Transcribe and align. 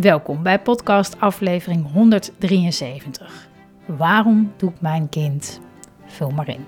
Welkom 0.00 0.42
bij 0.42 0.60
podcast 0.60 1.20
aflevering 1.20 1.92
173. 1.92 3.48
Waarom 3.86 4.52
doet 4.56 4.80
mijn 4.80 5.08
kind? 5.08 5.60
Vul 6.06 6.30
maar 6.30 6.48
in. 6.48 6.66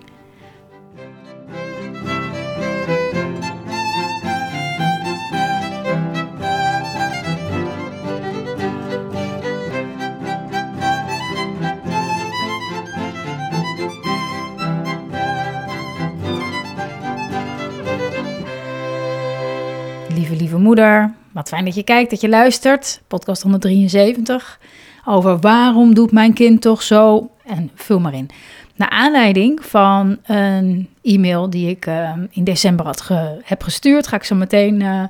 Lieve, 20.15 20.37
lieve 20.37 20.59
moeder, 20.59 21.15
wat 21.33 21.49
fijn 21.49 21.65
dat 21.65 21.75
je 21.75 21.83
kijkt, 21.83 22.11
dat 22.11 22.21
je 22.21 22.29
luistert. 22.29 23.01
Podcast 23.07 23.43
173 23.43 24.59
over 25.05 25.39
waarom 25.39 25.95
doet 25.95 26.13
mijn 26.13 26.33
kind 26.33 26.61
toch 26.61 26.83
zo? 26.83 27.31
En 27.45 27.71
vul 27.75 28.01
maar 28.01 28.15
in. 28.15 28.31
Naar 28.77 28.91
aanleiding 28.91 29.65
van 29.65 30.19
een 30.27 30.89
e-mail 31.03 31.51
die 31.51 31.69
ik 31.69 31.87
uh, 31.87 32.13
in 32.31 32.45
december 32.45 32.87
had 32.87 33.11
heb 33.43 33.63
gestuurd, 33.63 34.07
ga 34.07 34.17
ik 34.17 34.25
zo 34.25 34.35
meteen 34.35 34.81
uh, 34.81 35.05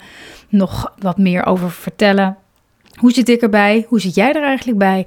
nog 0.48 0.92
wat 0.98 1.18
meer 1.18 1.46
over 1.46 1.70
vertellen. 1.70 2.36
Hoe 2.94 3.12
zit 3.12 3.28
ik 3.28 3.40
erbij? 3.40 3.86
Hoe 3.88 4.00
zit 4.00 4.14
jij 4.14 4.32
er 4.32 4.42
eigenlijk 4.42 4.78
bij? 4.78 5.06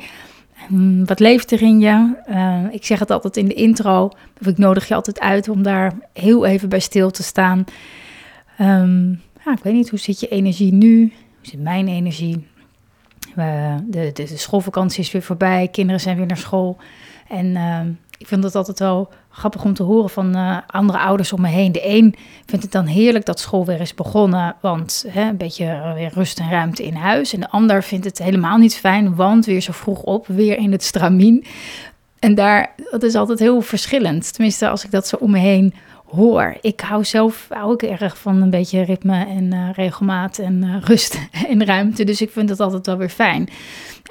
Wat 1.06 1.20
leeft 1.20 1.52
er 1.52 1.62
in 1.62 1.80
je? 1.80 2.14
Uh, 2.30 2.60
ik 2.72 2.86
zeg 2.86 3.00
het 3.00 3.12
altijd 3.12 3.38
in 3.38 3.48
de 3.48 3.54
intro, 3.54 4.12
of 4.42 4.48
ik 4.48 4.58
nodig 4.58 4.88
je 4.88 4.96
altijd 4.96 5.20
uit 5.20 5.50
om 5.50 5.64
daar 5.64 5.94
heel 6.14 6.46
even 6.46 6.70
bij 6.70 6.80
stil 6.80 7.12
te 7.12 7.24
staan. 7.24 7.66
Um, 8.62 9.22
ja, 9.46 9.52
ik 9.52 9.64
weet 9.64 9.74
niet, 9.74 9.90
hoe 9.90 10.00
zit 10.00 10.20
je 10.20 10.28
energie 10.28 10.74
nu? 10.74 11.00
Hoe 11.38 11.48
zit 11.48 11.60
mijn 11.62 11.88
energie? 11.88 12.48
De, 13.36 13.80
de, 13.88 14.12
de, 14.14 14.38
schoolvakantie 14.38 15.04
is 15.04 15.12
weer 15.12 15.22
voorbij, 15.22 15.68
kinderen 15.72 16.02
zijn 16.02 16.18
weer 16.18 16.26
naar 16.26 16.38
school. 16.38 16.78
En 17.28 17.46
uh, 17.46 17.80
ik 18.18 18.28
vind 18.28 18.44
het 18.44 18.56
altijd 18.56 18.80
wel 18.80 19.10
grappig 19.30 19.64
om 19.64 19.74
te 19.74 19.84
horen 19.84 20.10
van 20.10 20.38
uh, 20.38 20.58
andere 20.68 21.00
ouders 21.00 21.34
om 21.34 21.42
me 21.42 21.48
heen. 21.48 21.72
De 21.72 21.88
een 21.90 22.16
vindt 22.46 22.64
het 22.64 22.72
dan 22.72 22.86
heerlijk 22.86 23.26
dat 23.26 23.40
school 23.40 23.66
weer 23.66 23.82
is 23.82 23.94
begonnen, 23.94 24.56
want 24.62 25.06
hè, 25.08 25.30
een 25.30 25.38
beetje 25.38 25.94
weer 25.96 26.12
rust 26.14 26.40
en 26.40 26.50
ruimte 26.50 26.84
in 26.86 26.96
huis. 26.96 27.34
En 27.34 27.40
de 27.40 27.50
ander 27.50 27.84
vindt 27.84 28.06
het 28.06 28.18
helemaal 28.18 28.58
niet 28.58 28.76
fijn, 28.76 29.16
want 29.16 29.46
weer 29.46 29.62
zo 29.62 29.72
vroeg 29.72 30.02
op, 30.02 30.28
weer 30.28 30.58
in 30.58 30.72
het 30.72 30.84
stramien. 30.84 31.46
En 32.20 32.36
daar, 32.36 32.76
dat 32.92 33.04
is 33.04 33.16
altijd 33.16 33.40
heel 33.40 33.62
verschillend. 33.62 34.34
Tenminste, 34.34 34.70
als 34.70 34.86
ik 34.86 34.92
dat 34.92 35.08
zo 35.08 35.16
om 35.16 35.32
me 35.32 35.40
heen 35.40 35.74
hoor. 36.16 36.58
Ik 36.62 36.80
hou 36.80 37.04
zelf 37.04 37.48
ook 37.62 37.82
erg 37.82 38.18
van 38.18 38.42
een 38.42 38.50
beetje 38.50 38.84
ritme 38.84 39.26
en 39.26 39.54
uh, 39.54 39.70
regelmaat 39.74 40.38
en 40.38 40.64
uh, 40.64 40.76
rust 40.82 41.20
en 41.50 41.66
ruimte. 41.66 42.04
Dus 42.04 42.22
ik 42.22 42.30
vind 42.30 42.48
dat 42.48 42.60
altijd 42.60 42.86
wel 42.86 42.98
weer 42.98 43.10
fijn. 43.10 43.50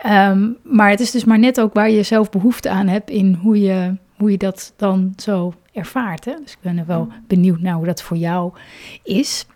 Um, 0.06 0.56
maar 0.62 0.90
het 0.90 1.00
is 1.00 1.10
dus 1.10 1.24
maar 1.24 1.38
net 1.38 1.60
ook 1.60 1.74
waar 1.74 1.90
je 1.90 2.02
zelf 2.02 2.30
behoefte 2.30 2.70
aan 2.70 2.86
hebt 2.86 3.10
in 3.10 3.38
hoe 3.42 3.60
je, 3.60 3.96
hoe 4.16 4.30
je 4.30 4.38
dat 4.38 4.72
dan 4.76 5.12
zo 5.16 5.54
ervaart. 5.72 6.24
Hè? 6.24 6.34
Dus 6.42 6.52
ik 6.52 6.58
ben 6.60 6.78
er 6.78 6.86
wel 6.86 7.08
benieuwd 7.26 7.60
naar 7.60 7.74
hoe 7.74 7.86
dat 7.86 8.02
voor 8.02 8.16
jou 8.16 8.52
is. 9.02 9.46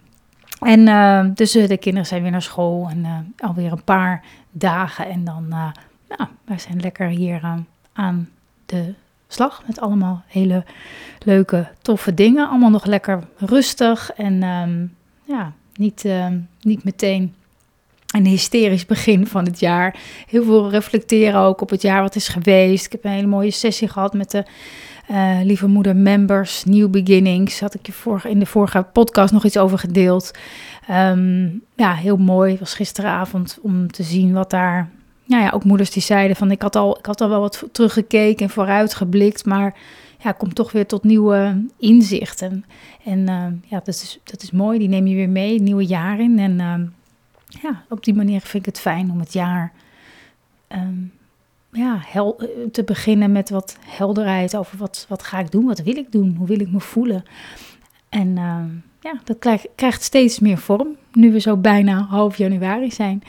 En 0.60 0.80
uh, 0.86 1.24
dus 1.34 1.52
de 1.52 1.76
kinderen 1.78 2.08
zijn 2.08 2.22
weer 2.22 2.30
naar 2.30 2.42
school 2.42 2.88
en 2.90 3.34
alweer 3.38 3.72
een 3.72 3.84
paar 3.84 4.24
dagen. 4.50 5.08
En 5.08 5.24
dan, 5.24 5.48
nou, 5.48 6.28
wij 6.44 6.58
zijn 6.58 6.80
lekker 6.80 7.08
hier 7.08 7.40
aan 7.92 8.28
de 8.66 8.94
slag 9.28 9.62
met 9.66 9.80
allemaal 9.80 10.22
hele 10.26 10.64
leuke, 11.24 11.68
toffe 11.82 12.14
dingen. 12.14 12.48
Allemaal 12.48 12.70
nog 12.70 12.84
lekker 12.84 13.26
rustig 13.36 14.12
en 14.12 14.42
um, 14.42 14.94
ja, 15.24 15.52
niet, 15.74 16.04
um, 16.04 16.48
niet 16.60 16.84
meteen 16.84 17.34
een 18.08 18.26
hysterisch 18.26 18.86
begin 18.86 19.26
van 19.26 19.44
het 19.44 19.60
jaar. 19.60 19.96
Heel 20.26 20.44
veel 20.44 20.70
reflecteren 20.70 21.40
ook 21.40 21.60
op 21.60 21.70
het 21.70 21.82
jaar 21.82 22.02
wat 22.02 22.14
is 22.14 22.28
geweest. 22.28 22.86
Ik 22.86 22.92
heb 22.92 23.04
een 23.04 23.10
hele 23.10 23.26
mooie 23.26 23.50
sessie 23.50 23.88
gehad 23.88 24.14
met 24.14 24.30
de 24.30 24.44
uh, 25.10 25.38
lieve 25.42 25.66
moeder 25.66 25.96
members, 25.96 26.64
New 26.64 26.90
Beginnings. 26.90 27.60
Had 27.60 27.74
ik 27.74 27.86
je 27.86 27.92
vorige, 27.92 28.30
in 28.30 28.38
de 28.38 28.46
vorige 28.46 28.86
podcast 28.92 29.32
nog 29.32 29.44
iets 29.44 29.58
over 29.58 29.78
gedeeld. 29.78 30.30
Um, 30.90 31.62
ja, 31.76 31.94
heel 31.94 32.16
mooi. 32.16 32.50
Het 32.50 32.60
was 32.60 32.74
gisteravond 32.74 33.58
om 33.62 33.90
te 33.90 34.02
zien 34.02 34.32
wat 34.32 34.50
daar 34.50 34.90
nou 35.28 35.42
ja, 35.42 35.50
ook 35.50 35.64
moeders 35.64 35.90
die 35.90 36.02
zeiden 36.02 36.36
van 36.36 36.50
ik 36.50 36.62
had 36.62 36.76
al, 36.76 36.98
ik 36.98 37.06
had 37.06 37.20
al 37.20 37.28
wel 37.28 37.40
wat 37.40 37.68
teruggekeken 37.72 38.46
en 38.46 38.52
vooruitgeblikt, 38.52 39.44
maar 39.44 39.74
ja, 40.18 40.32
kom 40.32 40.54
toch 40.54 40.72
weer 40.72 40.86
tot 40.86 41.04
nieuwe 41.04 41.64
inzichten. 41.78 42.64
En 43.04 43.18
uh, 43.18 43.46
ja, 43.70 43.80
dat 43.84 43.88
is, 43.88 44.18
dat 44.24 44.42
is 44.42 44.50
mooi, 44.50 44.78
die 44.78 44.88
neem 44.88 45.06
je 45.06 45.14
weer 45.14 45.28
mee, 45.28 45.52
het 45.52 45.62
nieuwe 45.62 45.86
jaar 45.86 46.20
in. 46.20 46.38
En 46.38 46.58
uh, 46.58 46.74
ja, 47.62 47.82
op 47.88 48.04
die 48.04 48.14
manier 48.14 48.40
vind 48.40 48.66
ik 48.66 48.66
het 48.66 48.80
fijn 48.80 49.10
om 49.10 49.20
het 49.20 49.32
jaar 49.32 49.72
um, 50.68 51.12
ja, 51.72 51.98
hel, 52.06 52.40
te 52.72 52.84
beginnen 52.84 53.32
met 53.32 53.50
wat 53.50 53.78
helderheid 53.86 54.56
over 54.56 54.78
wat, 54.78 55.06
wat 55.08 55.22
ga 55.22 55.38
ik 55.38 55.50
doen, 55.50 55.66
wat 55.66 55.82
wil 55.82 55.96
ik 55.96 56.12
doen, 56.12 56.34
hoe 56.38 56.46
wil 56.46 56.60
ik 56.60 56.70
me 56.70 56.80
voelen. 56.80 57.24
En 58.08 58.28
uh, 58.28 58.64
ja, 59.00 59.20
dat 59.24 59.38
krijgt, 59.38 59.68
krijgt 59.74 60.02
steeds 60.02 60.38
meer 60.38 60.58
vorm, 60.58 60.96
nu 61.12 61.32
we 61.32 61.40
zo 61.40 61.56
bijna 61.56 62.06
half 62.08 62.36
januari 62.36 62.90
zijn. 62.90 63.22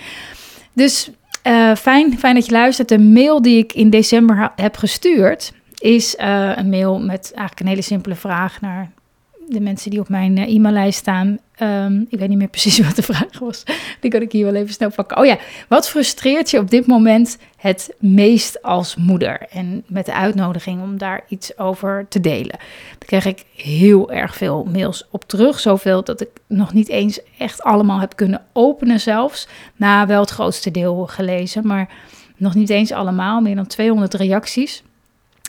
Dus 0.73 1.11
uh, 1.43 1.75
fijn, 1.75 2.19
fijn 2.19 2.35
dat 2.35 2.45
je 2.45 2.51
luistert. 2.51 2.89
De 2.89 2.99
mail 2.99 3.41
die 3.41 3.57
ik 3.57 3.73
in 3.73 3.89
december 3.89 4.51
heb 4.55 4.77
gestuurd 4.77 5.53
is 5.77 6.15
uh, 6.15 6.51
een 6.55 6.69
mail 6.69 6.99
met 6.99 7.31
eigenlijk 7.33 7.59
een 7.59 7.67
hele 7.67 7.81
simpele 7.81 8.15
vraag 8.15 8.61
naar 8.61 8.91
de 9.49 9.59
mensen 9.59 9.91
die 9.91 9.99
op 9.99 10.09
mijn 10.09 10.37
uh, 10.37 10.55
e-maillijst 10.55 10.99
staan. 10.99 11.39
Um, 11.61 12.05
ik 12.09 12.19
weet 12.19 12.29
niet 12.29 12.37
meer 12.37 12.47
precies 12.47 12.79
wat 12.87 12.95
de 12.95 13.01
vraag 13.01 13.39
was. 13.39 13.63
Die 13.99 14.11
kan 14.11 14.21
ik 14.21 14.31
hier 14.31 14.45
wel 14.45 14.55
even 14.55 14.73
snel 14.73 14.91
pakken. 14.91 15.17
Oh 15.17 15.25
ja, 15.25 15.37
wat 15.67 15.89
frustreert 15.89 16.49
je 16.49 16.59
op 16.59 16.69
dit 16.69 16.87
moment 16.87 17.37
het 17.57 17.95
meest 17.99 18.61
als 18.61 18.95
moeder? 18.95 19.47
En 19.49 19.83
met 19.87 20.05
de 20.05 20.13
uitnodiging 20.13 20.81
om 20.81 20.97
daar 20.97 21.23
iets 21.27 21.57
over 21.57 22.05
te 22.09 22.19
delen. 22.19 22.57
Daar 22.97 23.05
kreeg 23.05 23.25
ik 23.25 23.45
heel 23.55 24.11
erg 24.11 24.35
veel 24.35 24.67
mails 24.71 25.07
op 25.11 25.23
terug. 25.23 25.59
Zoveel 25.59 26.03
dat 26.03 26.21
ik 26.21 26.29
nog 26.47 26.73
niet 26.73 26.89
eens 26.89 27.19
echt 27.37 27.63
allemaal 27.63 27.99
heb 27.99 28.15
kunnen 28.15 28.41
openen 28.53 28.99
zelfs. 28.99 29.47
Na 29.75 30.07
wel 30.07 30.21
het 30.21 30.29
grootste 30.29 30.71
deel 30.71 31.07
gelezen, 31.07 31.67
maar 31.67 31.89
nog 32.37 32.55
niet 32.55 32.69
eens 32.69 32.91
allemaal. 32.91 33.41
Meer 33.41 33.55
dan 33.55 33.67
200 33.67 34.13
reacties. 34.13 34.83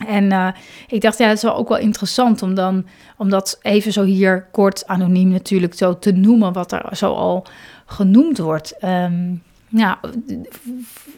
En 0.07 0.25
uh, 0.25 0.49
ik 0.89 1.01
dacht, 1.01 1.19
ja, 1.19 1.27
het 1.27 1.37
is 1.37 1.43
wel 1.43 1.57
ook 1.57 1.69
wel 1.69 1.79
interessant 1.79 2.43
om 2.43 2.55
dan, 2.55 2.87
om 3.17 3.31
dat 3.31 3.59
even 3.63 3.93
zo 3.93 4.05
hier 4.05 4.47
kort, 4.53 4.87
anoniem 4.87 5.29
natuurlijk, 5.29 5.75
zo 5.75 5.99
te 5.99 6.13
noemen, 6.13 6.53
wat 6.53 6.73
er 6.73 6.97
zo 6.97 7.13
al 7.13 7.47
genoemd 7.87 8.39
wordt. 8.39 8.75
Um, 8.85 9.43
ja, 9.69 10.01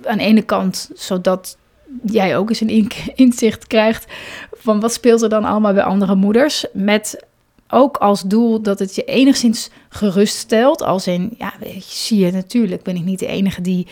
aan 0.04 0.18
de 0.18 0.24
ene 0.24 0.42
kant, 0.42 0.90
zodat 0.94 1.56
jij 2.04 2.36
ook 2.36 2.48
eens 2.48 2.60
een 2.60 2.90
inzicht 3.14 3.66
krijgt 3.66 4.12
van 4.52 4.80
wat 4.80 4.92
speelt 4.92 5.22
er 5.22 5.28
dan 5.28 5.44
allemaal 5.44 5.72
bij 5.72 5.82
andere 5.82 6.14
moeders. 6.14 6.66
Met 6.72 7.24
ook 7.68 7.96
als 7.96 8.22
doel 8.22 8.62
dat 8.62 8.78
het 8.78 8.94
je 8.94 9.04
enigszins 9.04 9.70
geruststelt. 9.88 10.82
Als 10.82 11.06
in, 11.06 11.34
ja, 11.38 11.52
zie 11.80 12.24
je 12.24 12.32
natuurlijk, 12.32 12.82
ben 12.82 12.96
ik 12.96 13.04
niet 13.04 13.18
de 13.18 13.26
enige 13.26 13.60
die 13.60 13.86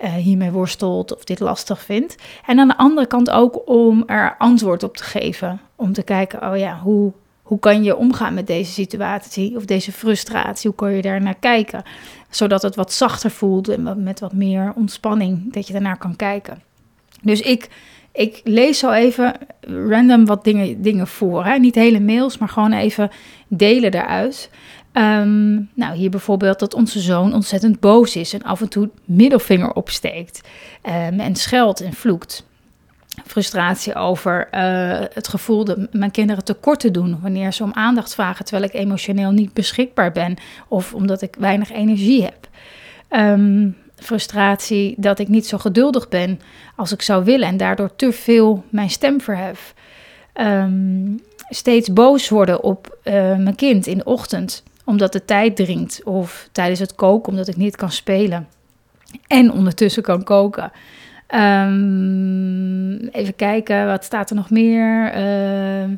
uh, 0.00 0.12
hiermee 0.12 0.50
worstelt 0.50 1.14
of 1.14 1.24
dit 1.24 1.40
lastig 1.40 1.82
vindt. 1.82 2.16
En 2.46 2.58
aan 2.58 2.68
de 2.68 2.76
andere 2.76 3.06
kant 3.06 3.30
ook 3.30 3.68
om 3.68 4.02
er 4.06 4.34
antwoord 4.38 4.82
op 4.82 4.96
te 4.96 5.04
geven. 5.04 5.60
Om 5.76 5.92
te 5.92 6.02
kijken, 6.02 6.50
oh 6.50 6.58
ja, 6.58 6.78
hoe, 6.78 7.12
hoe 7.42 7.58
kan 7.58 7.82
je 7.82 7.96
omgaan 7.96 8.34
met 8.34 8.46
deze 8.46 8.72
situatie 8.72 9.56
of 9.56 9.64
deze 9.64 9.92
frustratie? 9.92 10.70
Hoe 10.70 10.78
kan 10.78 10.92
je 10.92 11.02
daar 11.02 11.22
naar 11.22 11.38
kijken? 11.40 11.82
Zodat 12.30 12.62
het 12.62 12.76
wat 12.76 12.92
zachter 12.92 13.30
voelt 13.30 13.68
en 13.68 14.02
met 14.02 14.20
wat 14.20 14.32
meer 14.32 14.72
ontspanning 14.76 15.52
dat 15.52 15.66
je 15.66 15.72
daarnaar 15.72 15.98
kan 15.98 16.16
kijken. 16.16 16.62
Dus 17.22 17.40
ik, 17.40 17.68
ik 18.12 18.40
lees 18.44 18.78
zo 18.78 18.90
even 18.90 19.34
random 19.60 20.26
wat 20.26 20.44
dingen, 20.44 20.82
dingen 20.82 21.06
voor. 21.06 21.44
Hè? 21.44 21.58
Niet 21.58 21.74
hele 21.74 22.00
mails, 22.00 22.38
maar 22.38 22.48
gewoon 22.48 22.72
even 22.72 23.10
delen 23.48 23.90
daaruit. 23.90 24.50
Um, 24.96 25.70
nou, 25.74 25.96
hier 25.96 26.10
bijvoorbeeld 26.10 26.58
dat 26.58 26.74
onze 26.74 27.00
zoon 27.00 27.34
ontzettend 27.34 27.80
boos 27.80 28.16
is 28.16 28.32
en 28.32 28.42
af 28.42 28.60
en 28.60 28.68
toe 28.68 28.90
middelvinger 29.04 29.72
opsteekt 29.72 30.40
um, 30.86 31.20
en 31.20 31.36
scheldt 31.36 31.80
en 31.80 31.92
vloekt. 31.92 32.46
Frustratie 33.26 33.94
over 33.94 34.48
uh, 34.52 34.60
het 35.12 35.28
gevoel 35.28 35.64
dat 35.64 35.92
mijn 35.92 36.10
kinderen 36.10 36.44
tekort 36.44 36.80
te 36.80 36.90
doen 36.90 37.18
wanneer 37.20 37.52
ze 37.52 37.62
om 37.62 37.72
aandacht 37.72 38.14
vragen 38.14 38.44
terwijl 38.44 38.68
ik 38.68 38.74
emotioneel 38.74 39.30
niet 39.30 39.52
beschikbaar 39.52 40.12
ben 40.12 40.36
of 40.68 40.94
omdat 40.94 41.22
ik 41.22 41.36
weinig 41.38 41.72
energie 41.72 42.22
heb. 42.22 42.48
Um, 43.10 43.76
frustratie 43.96 44.94
dat 44.96 45.18
ik 45.18 45.28
niet 45.28 45.46
zo 45.46 45.58
geduldig 45.58 46.08
ben 46.08 46.40
als 46.76 46.92
ik 46.92 47.02
zou 47.02 47.24
willen 47.24 47.48
en 47.48 47.56
daardoor 47.56 47.96
te 47.96 48.12
veel 48.12 48.64
mijn 48.68 48.90
stem 48.90 49.20
verhef. 49.20 49.74
Ehm, 50.32 51.16
steeds 51.48 51.92
boos 51.92 52.28
worden 52.28 52.62
op 52.62 52.98
uh, 53.04 53.12
mijn 53.14 53.54
kind 53.54 53.86
in 53.86 53.98
de 53.98 54.04
ochtend 54.04 54.62
omdat 54.84 55.12
de 55.12 55.24
tijd 55.24 55.56
dringt 55.56 56.00
of 56.04 56.48
tijdens 56.52 56.80
het 56.80 56.94
koken 56.94 57.32
omdat 57.32 57.48
ik 57.48 57.56
niet 57.56 57.76
kan 57.76 57.90
spelen 57.90 58.48
en 59.26 59.52
ondertussen 59.52 60.02
kan 60.02 60.24
koken. 60.24 60.72
Um, 61.34 63.08
even 63.08 63.36
kijken, 63.36 63.86
wat 63.86 64.04
staat 64.04 64.30
er 64.30 64.36
nog 64.36 64.50
meer? 64.50 65.16
Uh, 65.16 65.96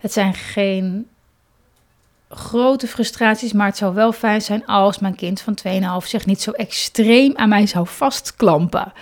het 0.00 0.12
zijn 0.12 0.34
geen 0.34 1.06
grote 2.34 2.86
frustraties, 2.86 3.52
maar 3.52 3.66
het 3.66 3.76
zou 3.76 3.94
wel 3.94 4.12
fijn 4.12 4.40
zijn 4.40 4.66
als 4.66 4.98
mijn 4.98 5.14
kind 5.14 5.40
van 5.40 5.58
2,5 6.02 6.06
zich 6.06 6.26
niet 6.26 6.42
zo 6.42 6.50
extreem 6.50 7.32
aan 7.36 7.48
mij 7.48 7.66
zou 7.66 7.86
vastklampen. 7.86 8.92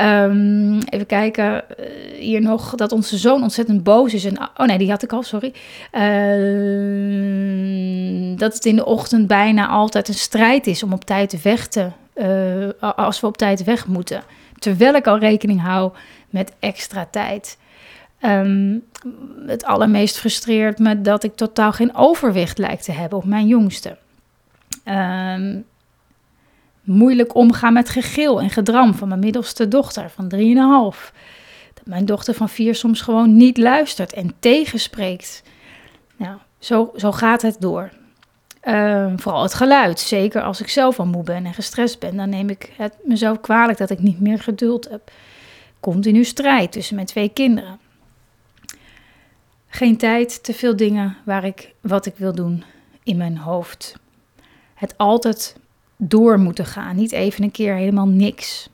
Um, 0.00 0.78
even 0.78 1.06
kijken, 1.06 1.54
uh, 1.54 1.86
hier 2.18 2.40
nog 2.40 2.74
dat 2.74 2.92
onze 2.92 3.18
zoon 3.18 3.42
ontzettend 3.42 3.82
boos 3.82 4.14
is. 4.14 4.24
En, 4.24 4.38
oh 4.56 4.66
nee, 4.66 4.78
die 4.78 4.90
had 4.90 5.02
ik 5.02 5.12
al, 5.12 5.22
sorry. 5.22 5.52
Uh, 5.92 6.00
dat 8.42 8.54
het 8.54 8.64
in 8.64 8.76
de 8.76 8.84
ochtend 8.84 9.26
bijna 9.26 9.68
altijd 9.68 10.08
een 10.08 10.14
strijd 10.14 10.66
is 10.66 10.82
om 10.82 10.92
op 10.92 11.04
tijd 11.04 11.30
te 11.30 11.38
vechten. 11.38 11.94
Uh, 12.14 12.68
als 12.78 13.20
we 13.20 13.26
op 13.26 13.36
tijd 13.36 13.64
weg 13.64 13.86
moeten. 13.86 14.22
Terwijl 14.58 14.94
ik 14.94 15.06
al 15.06 15.18
rekening 15.18 15.60
hou 15.60 15.92
met 16.30 16.52
extra 16.58 17.06
tijd. 17.10 17.58
Um, 18.22 18.84
het 19.46 19.64
allermeest 19.64 20.18
frustreert 20.18 20.78
me 20.78 21.00
dat 21.00 21.24
ik 21.24 21.34
totaal 21.34 21.72
geen 21.72 21.96
overwicht 21.96 22.58
lijkt 22.58 22.84
te 22.84 22.92
hebben 22.92 23.18
op 23.18 23.24
mijn 23.24 23.46
jongste. 23.46 23.96
Um, 24.84 25.64
moeilijk 26.82 27.34
omgaan 27.34 27.72
met 27.72 27.88
gegil 27.88 28.40
en 28.40 28.50
gedram 28.50 28.94
van 28.94 29.08
mijn 29.08 29.20
middelste 29.20 29.68
dochter 29.68 30.10
van 30.10 30.32
3,5. 30.34 31.12
Dat 31.74 31.86
mijn 31.86 32.06
dochter 32.06 32.34
van 32.34 32.48
4 32.48 32.74
soms 32.74 33.00
gewoon 33.00 33.36
niet 33.36 33.58
luistert 33.58 34.12
en 34.12 34.34
tegenspreekt. 34.38 35.42
Nou, 36.16 36.36
zo, 36.58 36.92
zo 36.96 37.12
gaat 37.12 37.42
het 37.42 37.56
door. 37.58 37.90
Uh, 38.62 39.12
vooral 39.16 39.42
het 39.42 39.54
geluid. 39.54 40.00
Zeker 40.00 40.42
als 40.42 40.60
ik 40.60 40.68
zelf 40.68 40.98
al 40.98 41.06
moe 41.06 41.22
ben 41.22 41.46
en 41.46 41.54
gestrest 41.54 41.98
ben, 41.98 42.16
dan 42.16 42.28
neem 42.28 42.48
ik 42.48 42.72
het 42.76 42.94
mezelf 43.04 43.40
kwalijk 43.40 43.78
dat 43.78 43.90
ik 43.90 43.98
niet 43.98 44.20
meer 44.20 44.38
geduld 44.38 44.88
heb. 44.88 45.10
Continu 45.80 46.24
strijd 46.24 46.72
tussen 46.72 46.94
mijn 46.94 47.06
twee 47.06 47.28
kinderen. 47.28 47.80
Geen 49.66 49.96
tijd, 49.96 50.44
te 50.44 50.54
veel 50.54 50.76
dingen 50.76 51.16
waar 51.24 51.44
ik 51.44 51.74
wat 51.80 52.06
ik 52.06 52.14
wil 52.16 52.34
doen 52.34 52.64
in 53.02 53.16
mijn 53.16 53.38
hoofd. 53.38 53.96
Het 54.74 54.98
altijd 54.98 55.56
door 55.96 56.38
moeten 56.38 56.66
gaan, 56.66 56.96
niet 56.96 57.12
even 57.12 57.44
een 57.44 57.50
keer 57.50 57.74
helemaal 57.74 58.08
niks. 58.08 58.68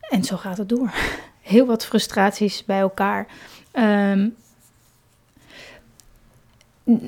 En 0.00 0.24
zo 0.24 0.36
gaat 0.36 0.58
het 0.58 0.68
door. 0.68 0.90
Heel 1.40 1.66
wat 1.66 1.86
frustraties 1.86 2.64
bij 2.64 2.80
elkaar. 2.80 3.26
Um, 3.72 4.36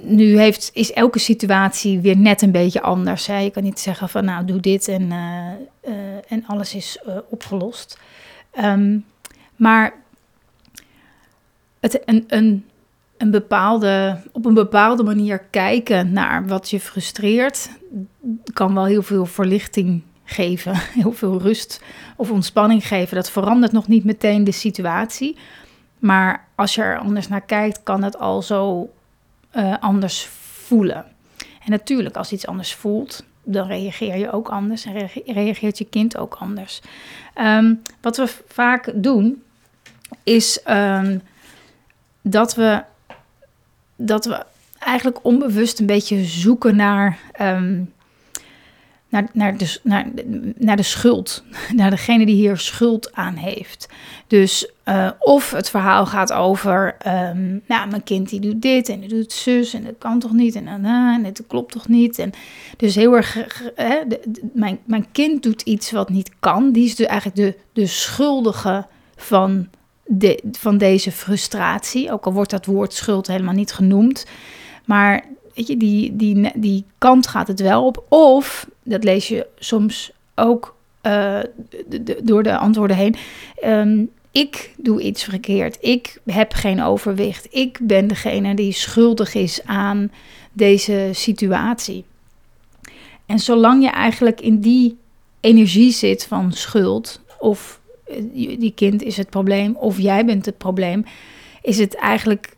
nu 0.02 0.38
heeft, 0.38 0.70
is 0.72 0.92
elke 0.92 1.18
situatie 1.18 2.00
weer 2.00 2.16
net 2.16 2.42
een 2.42 2.50
beetje 2.50 2.82
anders. 2.82 3.26
Je 3.26 3.50
kan 3.52 3.62
niet 3.62 3.80
zeggen 3.80 4.08
van 4.08 4.24
nou 4.24 4.44
doe 4.44 4.60
dit 4.60 4.88
en, 4.88 5.02
uh, 5.02 5.46
uh, 5.88 5.94
en 6.28 6.44
alles 6.46 6.74
is 6.74 6.98
uh, 7.06 7.16
opgelost. 7.28 7.98
Um, 8.58 9.04
maar 9.56 9.94
het, 11.80 12.02
een, 12.04 12.24
een, 12.28 12.64
een 13.16 13.30
bepaalde, 13.30 14.22
op 14.32 14.44
een 14.44 14.54
bepaalde 14.54 15.02
manier 15.02 15.38
kijken 15.38 16.12
naar 16.12 16.46
wat 16.46 16.70
je 16.70 16.80
frustreert, 16.80 17.70
kan 18.52 18.74
wel 18.74 18.84
heel 18.84 19.02
veel 19.02 19.26
verlichting 19.26 20.02
geven, 20.24 20.74
heel 21.00 21.12
veel 21.12 21.40
rust 21.40 21.82
of 22.16 22.30
ontspanning 22.30 22.86
geven. 22.86 23.16
Dat 23.16 23.30
verandert 23.30 23.72
nog 23.72 23.88
niet 23.88 24.04
meteen 24.04 24.44
de 24.44 24.52
situatie. 24.52 25.36
Maar 25.98 26.46
als 26.54 26.74
je 26.74 26.82
er 26.82 26.98
anders 26.98 27.28
naar 27.28 27.40
kijkt, 27.40 27.82
kan 27.82 28.02
het 28.02 28.18
al 28.18 28.42
zo 28.42 28.90
uh, 29.56 29.76
anders 29.80 30.28
voelen. 30.66 31.04
En 31.64 31.70
natuurlijk, 31.70 32.16
als 32.16 32.32
iets 32.32 32.46
anders 32.46 32.74
voelt, 32.74 33.24
dan 33.42 33.66
reageer 33.66 34.16
je 34.16 34.30
ook 34.32 34.48
anders 34.48 34.84
en 34.84 35.10
reageert 35.26 35.78
je 35.78 35.84
kind 35.84 36.16
ook 36.16 36.34
anders. 36.34 36.80
Um, 37.40 37.82
wat 38.00 38.16
we 38.16 38.34
vaak 38.48 38.90
doen, 38.94 39.42
is 40.22 40.60
um, 40.68 41.22
dat 42.22 42.54
we, 42.54 42.82
dat 43.96 44.24
we 44.24 44.44
eigenlijk 44.78 45.24
onbewust 45.24 45.78
een 45.78 45.86
beetje 45.86 46.24
zoeken 46.24 46.76
naar, 46.76 47.18
um, 47.40 47.92
naar, 49.10 49.28
naar, 49.32 49.56
de, 49.56 49.78
naar, 49.82 50.06
naar 50.56 50.76
de 50.76 50.82
schuld. 50.82 51.44
Naar 51.76 51.90
degene 51.90 52.26
die 52.26 52.34
hier 52.34 52.58
schuld 52.58 53.12
aan 53.12 53.34
heeft. 53.34 53.88
Dus 54.26 54.70
uh, 54.88 55.10
of 55.18 55.50
het 55.50 55.70
verhaal 55.70 56.06
gaat 56.06 56.32
over, 56.32 56.96
um, 57.06 57.62
nou, 57.66 57.88
mijn 57.88 58.02
kind 58.04 58.28
die 58.28 58.40
doet 58.40 58.62
dit 58.62 58.88
en 58.88 59.00
die 59.00 59.08
doet 59.08 59.32
zus 59.32 59.74
en 59.74 59.84
dat 59.84 59.94
kan 59.98 60.18
toch 60.18 60.32
niet 60.32 60.54
en, 60.54 60.68
en, 60.68 60.84
en 60.84 61.24
het 61.24 61.42
klopt 61.46 61.72
toch 61.72 61.88
niet. 61.88 62.18
En 62.18 62.32
dus 62.76 62.94
heel 62.94 63.16
erg, 63.16 63.34
de, 64.08 64.20
mijn, 64.52 64.78
mijn 64.84 65.06
kind 65.12 65.42
doet 65.42 65.62
iets 65.62 65.90
wat 65.90 66.08
niet 66.08 66.30
kan. 66.40 66.72
Die 66.72 66.84
is 66.84 66.96
dus 66.96 67.06
eigenlijk 67.06 67.36
de, 67.36 67.56
de 67.72 67.86
schuldige 67.86 68.86
van 69.16 69.68
de, 70.06 70.42
van 70.52 70.78
deze 70.78 71.12
frustratie. 71.12 72.12
Ook 72.12 72.24
al 72.24 72.32
wordt 72.32 72.50
dat 72.50 72.66
woord 72.66 72.92
schuld 72.92 73.26
helemaal 73.26 73.54
niet 73.54 73.72
genoemd. 73.72 74.26
Maar 74.84 75.24
weet 75.60 75.68
je, 75.68 75.76
die, 75.76 76.16
die, 76.16 76.50
die 76.54 76.84
kant 76.98 77.26
gaat 77.26 77.48
het 77.48 77.60
wel 77.60 77.86
op. 77.86 78.04
Of, 78.08 78.66
dat 78.82 79.04
lees 79.04 79.28
je 79.28 79.46
soms 79.58 80.12
ook 80.34 80.76
de, 81.02 82.20
door 82.22 82.42
de 82.42 82.58
antwoorden 82.58 82.96
heen. 82.96 83.16
Um, 83.64 84.10
ik 84.30 84.74
doe 84.76 85.02
iets 85.02 85.24
verkeerd. 85.24 85.78
Ik 85.80 86.20
heb 86.24 86.52
geen 86.52 86.82
overwicht. 86.82 87.46
Ik 87.50 87.78
ben 87.82 88.06
degene 88.06 88.54
die 88.54 88.72
schuldig 88.72 89.34
is 89.34 89.64
aan 89.64 90.12
deze 90.52 91.10
situatie. 91.12 92.04
En 93.26 93.38
zolang 93.38 93.82
je 93.82 93.90
eigenlijk 93.90 94.40
in 94.40 94.60
die 94.60 94.96
energie 95.40 95.92
zit 95.92 96.26
van 96.26 96.52
schuld 96.52 97.20
of 97.38 97.80
die 98.32 98.72
kind 98.74 99.02
is 99.02 99.16
het 99.16 99.30
probleem 99.30 99.76
of 99.76 99.98
jij 99.98 100.24
bent 100.24 100.46
het 100.46 100.58
probleem, 100.58 101.04
is 101.62 101.78
het 101.78 101.94
eigenlijk 101.94 102.56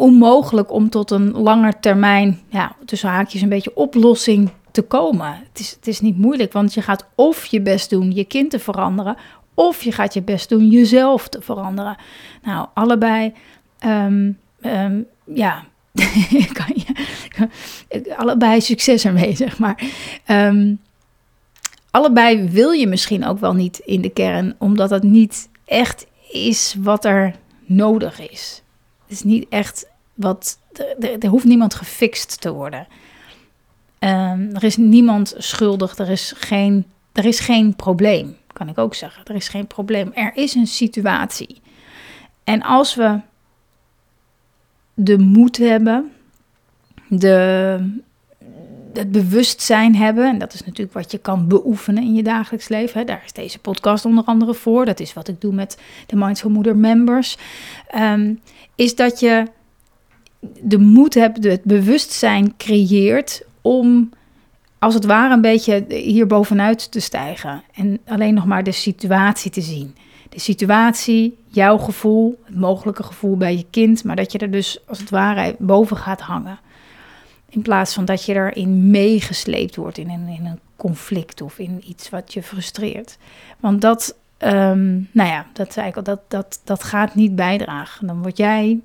onmogelijk 0.00 0.72
om 0.72 0.88
tot 0.88 1.10
een 1.10 1.30
langer 1.30 1.80
termijn, 1.80 2.40
ja, 2.48 2.76
tussen 2.84 3.08
haakjes 3.08 3.42
een 3.42 3.48
beetje 3.48 3.76
oplossing 3.76 4.50
te 4.70 4.82
komen. 4.82 5.42
Het 5.48 5.60
is, 5.60 5.70
het 5.70 5.86
is 5.86 6.00
niet 6.00 6.18
moeilijk, 6.18 6.52
want 6.52 6.74
je 6.74 6.82
gaat 6.82 7.06
of 7.14 7.46
je 7.46 7.60
best 7.60 7.90
doen 7.90 8.12
je 8.12 8.24
kind 8.24 8.50
te 8.50 8.58
veranderen, 8.58 9.16
of 9.54 9.82
je 9.82 9.92
gaat 9.92 10.14
je 10.14 10.22
best 10.22 10.48
doen 10.48 10.68
jezelf 10.68 11.28
te 11.28 11.40
veranderen. 11.40 11.96
Nou, 12.42 12.68
allebei, 12.74 13.32
um, 13.84 14.38
um, 14.60 15.06
ja, 15.24 15.64
allebei 18.16 18.60
succes 18.60 19.04
ermee, 19.04 19.36
zeg 19.36 19.58
maar. 19.58 19.82
Um, 20.26 20.80
allebei 21.90 22.48
wil 22.48 22.70
je 22.70 22.86
misschien 22.86 23.26
ook 23.26 23.38
wel 23.38 23.54
niet 23.54 23.78
in 23.78 24.00
de 24.00 24.10
kern, 24.10 24.54
omdat 24.58 24.90
het 24.90 25.02
niet 25.02 25.48
echt 25.64 26.06
is 26.32 26.76
wat 26.78 27.04
er 27.04 27.34
nodig 27.64 28.30
is. 28.30 28.62
Het 29.02 29.18
is 29.18 29.22
niet 29.22 29.46
echt 29.48 29.89
wat. 30.20 30.58
Er, 31.00 31.18
er 31.18 31.28
hoeft 31.28 31.44
niemand 31.44 31.74
gefixt 31.74 32.40
te 32.40 32.52
worden. 32.52 32.86
Um, 34.00 34.54
er 34.54 34.64
is 34.64 34.76
niemand 34.76 35.34
schuldig. 35.38 35.98
Er 35.98 36.08
is, 36.08 36.32
geen, 36.36 36.86
er 37.12 37.24
is 37.24 37.40
geen 37.40 37.76
probleem, 37.76 38.36
kan 38.52 38.68
ik 38.68 38.78
ook 38.78 38.94
zeggen. 38.94 39.24
Er 39.24 39.34
is 39.34 39.48
geen 39.48 39.66
probleem. 39.66 40.12
Er 40.14 40.32
is 40.34 40.54
een 40.54 40.66
situatie. 40.66 41.60
En 42.44 42.62
als 42.62 42.94
we 42.94 43.20
de 44.94 45.18
moed 45.18 45.56
hebben, 45.56 46.12
de, 47.08 47.92
het 48.92 49.12
bewustzijn 49.12 49.96
hebben. 49.96 50.28
En 50.28 50.38
dat 50.38 50.54
is 50.54 50.64
natuurlijk 50.64 50.92
wat 50.92 51.10
je 51.10 51.18
kan 51.18 51.48
beoefenen 51.48 52.02
in 52.02 52.14
je 52.14 52.22
dagelijks 52.22 52.68
leven. 52.68 53.00
Hè. 53.00 53.06
Daar 53.06 53.22
is 53.24 53.32
deze 53.32 53.58
podcast 53.58 54.04
onder 54.04 54.24
andere 54.24 54.54
voor. 54.54 54.84
Dat 54.84 55.00
is 55.00 55.12
wat 55.12 55.28
ik 55.28 55.40
doe 55.40 55.52
met 55.52 55.78
de 56.06 56.16
Mindful 56.16 56.50
Moeder 56.50 56.76
members. 56.76 57.36
Um, 57.96 58.40
is 58.74 58.94
dat 58.94 59.20
je 59.20 59.46
de 60.60 60.78
moed 60.78 61.14
hebt, 61.14 61.44
het 61.44 61.64
bewustzijn 61.64 62.56
creëert 62.56 63.42
om 63.60 64.10
als 64.78 64.94
het 64.94 65.04
ware 65.04 65.34
een 65.34 65.40
beetje 65.40 65.84
hier 65.88 66.26
bovenuit 66.26 66.90
te 66.90 67.00
stijgen. 67.00 67.62
En 67.74 68.00
alleen 68.06 68.34
nog 68.34 68.46
maar 68.46 68.64
de 68.64 68.72
situatie 68.72 69.50
te 69.50 69.60
zien. 69.60 69.94
De 70.28 70.40
situatie, 70.40 71.38
jouw 71.48 71.78
gevoel, 71.78 72.38
het 72.44 72.56
mogelijke 72.56 73.02
gevoel 73.02 73.36
bij 73.36 73.56
je 73.56 73.66
kind, 73.70 74.04
maar 74.04 74.16
dat 74.16 74.32
je 74.32 74.38
er 74.38 74.50
dus 74.50 74.80
als 74.86 74.98
het 74.98 75.10
ware 75.10 75.56
boven 75.58 75.96
gaat 75.96 76.20
hangen. 76.20 76.58
In 77.48 77.62
plaats 77.62 77.94
van 77.94 78.04
dat 78.04 78.24
je 78.24 78.34
erin 78.34 78.90
meegesleept 78.90 79.76
wordt 79.76 79.98
in 79.98 80.10
een, 80.10 80.28
in 80.28 80.46
een 80.46 80.60
conflict 80.76 81.40
of 81.40 81.58
in 81.58 81.82
iets 81.86 82.10
wat 82.10 82.32
je 82.32 82.42
frustreert. 82.42 83.18
Want 83.58 83.80
dat, 83.80 84.16
um, 84.38 85.08
nou 85.12 85.28
ja, 85.28 85.46
dat 85.52 85.72
zei 85.72 85.88
ik 85.88 85.96
al, 85.96 86.02
dat, 86.02 86.20
dat, 86.28 86.60
dat 86.64 86.82
gaat 86.82 87.14
niet 87.14 87.36
bijdragen. 87.36 88.06
Dan 88.06 88.22
word 88.22 88.36
jij 88.36 88.78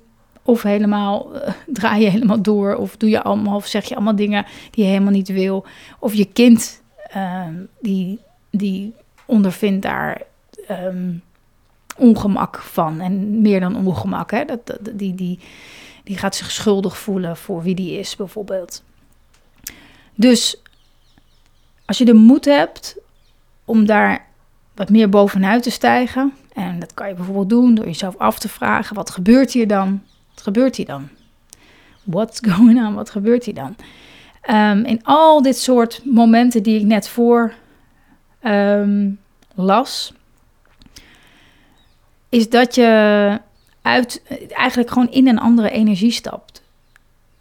of 0.46 0.62
helemaal, 0.62 1.34
uh, 1.34 1.48
draai 1.66 2.02
je 2.02 2.10
helemaal 2.10 2.42
door, 2.42 2.74
of 2.74 2.96
doe 2.96 3.10
je 3.10 3.22
allemaal, 3.22 3.56
of 3.56 3.66
zeg 3.66 3.84
je 3.84 3.94
allemaal 3.94 4.16
dingen 4.16 4.46
die 4.70 4.84
je 4.84 4.90
helemaal 4.90 5.12
niet 5.12 5.28
wil. 5.28 5.66
Of 5.98 6.14
je 6.14 6.24
kind 6.24 6.82
ehm, 7.08 7.54
die, 7.80 8.18
die 8.50 8.94
ondervindt 9.24 9.82
daar 9.82 10.22
ehm, 10.66 11.12
ongemak 11.96 12.58
van. 12.58 13.00
En 13.00 13.40
meer 13.40 13.60
dan 13.60 13.86
ongemak. 13.86 14.30
Hè? 14.30 14.44
Dat, 14.44 14.66
dat, 14.66 14.78
die, 14.92 15.14
die, 15.14 15.38
die 16.04 16.18
gaat 16.18 16.36
zich 16.36 16.50
schuldig 16.50 16.98
voelen 16.98 17.36
voor 17.36 17.62
wie 17.62 17.74
die 17.74 17.98
is, 17.98 18.16
bijvoorbeeld. 18.16 18.82
Dus 20.14 20.62
als 21.84 21.98
je 21.98 22.04
de 22.04 22.14
moed 22.14 22.44
hebt 22.44 22.96
om 23.64 23.86
daar 23.86 24.26
wat 24.74 24.90
meer 24.90 25.08
bovenuit 25.08 25.62
te 25.62 25.70
stijgen. 25.70 26.32
En 26.52 26.78
dat 26.78 26.94
kan 26.94 27.08
je 27.08 27.14
bijvoorbeeld 27.14 27.48
doen 27.48 27.74
door 27.74 27.84
jezelf 27.84 28.16
af 28.16 28.38
te 28.38 28.48
vragen: 28.48 28.94
wat 28.94 29.10
gebeurt 29.10 29.52
hier 29.52 29.68
dan? 29.68 30.02
Wat 30.36 30.44
gebeurt 30.44 30.76
hier 30.76 30.86
dan? 30.86 31.08
What's 32.02 32.38
going 32.48 32.86
on? 32.86 32.94
Wat 32.94 33.10
gebeurt 33.10 33.44
hier 33.44 33.54
dan? 33.54 33.76
Um, 34.50 34.84
in 34.84 35.04
al 35.04 35.42
dit 35.42 35.58
soort 35.58 36.02
momenten 36.04 36.62
die 36.62 36.78
ik 36.78 36.84
net 36.84 37.08
voor 37.08 37.52
ehm, 38.40 39.10
las, 39.54 40.12
is 42.28 42.48
dat 42.48 42.74
je 42.74 43.40
uit, 43.82 44.22
eigenlijk 44.48 44.90
gewoon 44.90 45.10
in 45.10 45.28
een 45.28 45.38
andere 45.38 45.70
energie 45.70 46.10
stapt. 46.10 46.62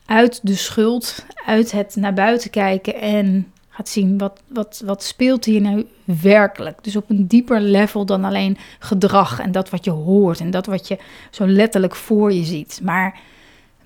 Uit 0.06 0.40
de 0.44 0.56
schuld, 0.56 1.26
uit 1.46 1.72
het 1.72 1.96
naar 1.96 2.14
buiten 2.14 2.50
kijken 2.50 2.96
en 3.02 3.54
gaat 3.76 3.90
zien 3.90 4.18
wat, 4.18 4.42
wat, 4.48 4.82
wat 4.86 5.04
speelt 5.04 5.46
hier 5.46 5.62
nou 5.62 5.86
werkelijk. 6.04 6.84
Dus 6.84 6.96
op 6.96 7.10
een 7.10 7.28
dieper 7.28 7.62
level 7.62 8.06
dan 8.06 8.24
alleen 8.24 8.58
gedrag 8.80 9.40
en 9.40 9.52
dat 9.52 9.70
wat 9.70 9.86
je 9.86 9.92
hoort 9.92 10.40
en 10.40 10.52
dat 10.52 10.66
wat 10.66 10.88
je 10.88 10.98
zo 11.32 11.48
letterlijk 11.48 11.96
voor 11.96 12.34
je 12.34 12.44
ziet. 12.44 12.80
Maar 12.84 13.20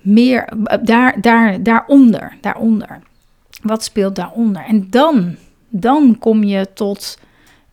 meer 0.00 0.52
daar, 0.82 1.20
daar, 1.20 1.62
daaronder, 1.62 2.36
daaronder. 2.40 3.00
Wat 3.62 3.84
speelt 3.84 4.16
daaronder? 4.16 4.64
En 4.64 4.86
dan, 4.90 5.36
dan 5.68 6.18
kom 6.18 6.44
je 6.44 6.68
tot 6.74 7.18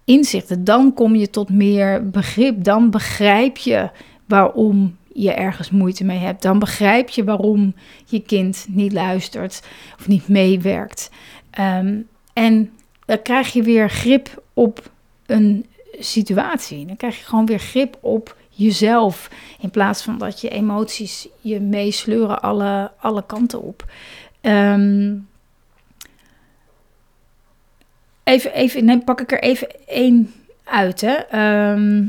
inzichten, 0.04 0.64
dan 0.64 0.94
kom 0.94 1.16
je 1.16 1.30
tot 1.30 1.50
meer 1.50 2.10
begrip, 2.10 2.64
dan 2.64 2.90
begrijp 2.90 3.58
je 3.58 3.90
waarom 4.26 4.96
je 5.14 5.34
ergens 5.34 5.70
moeite 5.70 6.04
mee 6.04 6.18
hebt. 6.18 6.42
Dan 6.42 6.60
begrijp 6.60 7.10
je 7.10 7.24
waarom 7.24 7.74
je 8.06 8.20
kind 8.20 8.66
niet 8.70 8.94
luistert 8.94 9.62
of 10.00 10.08
niet 10.08 10.28
meewerkt. 10.28 11.10
Ehm, 11.58 12.02
en 12.34 12.72
dan 13.06 13.22
krijg 13.22 13.54
je 13.54 13.64
weer 13.64 13.90
grip 13.90 14.44
op 14.54 14.92
een 15.26 15.66
situatie. 16.00 16.86
Dan 16.86 16.96
krijg 16.96 17.18
je 17.18 17.26
gewoon 17.26 17.46
weer 17.46 17.60
grip 17.60 17.98
op 18.02 18.36
jezelf. 18.50 19.30
In 19.60 19.70
plaats 19.70 20.04
van 20.04 20.18
dat 20.18 20.42
je 20.42 20.50
emoties 20.50 21.28
je 21.42 21.60
meesleuren 21.60 22.42
alle, 22.42 22.92
alle 23.00 23.26
kanten 23.26 23.62
op. 23.62 23.86
Ehm, 24.42 25.16
even, 28.24 28.54
even, 28.54 28.86
nee, 28.86 29.00
pak 29.00 29.22
ik 29.22 29.32
er 29.32 29.42
even 29.42 29.68
één 29.88 30.34
uit. 30.64 31.02
Hè. 31.02 31.14
Ehm, 31.14 32.06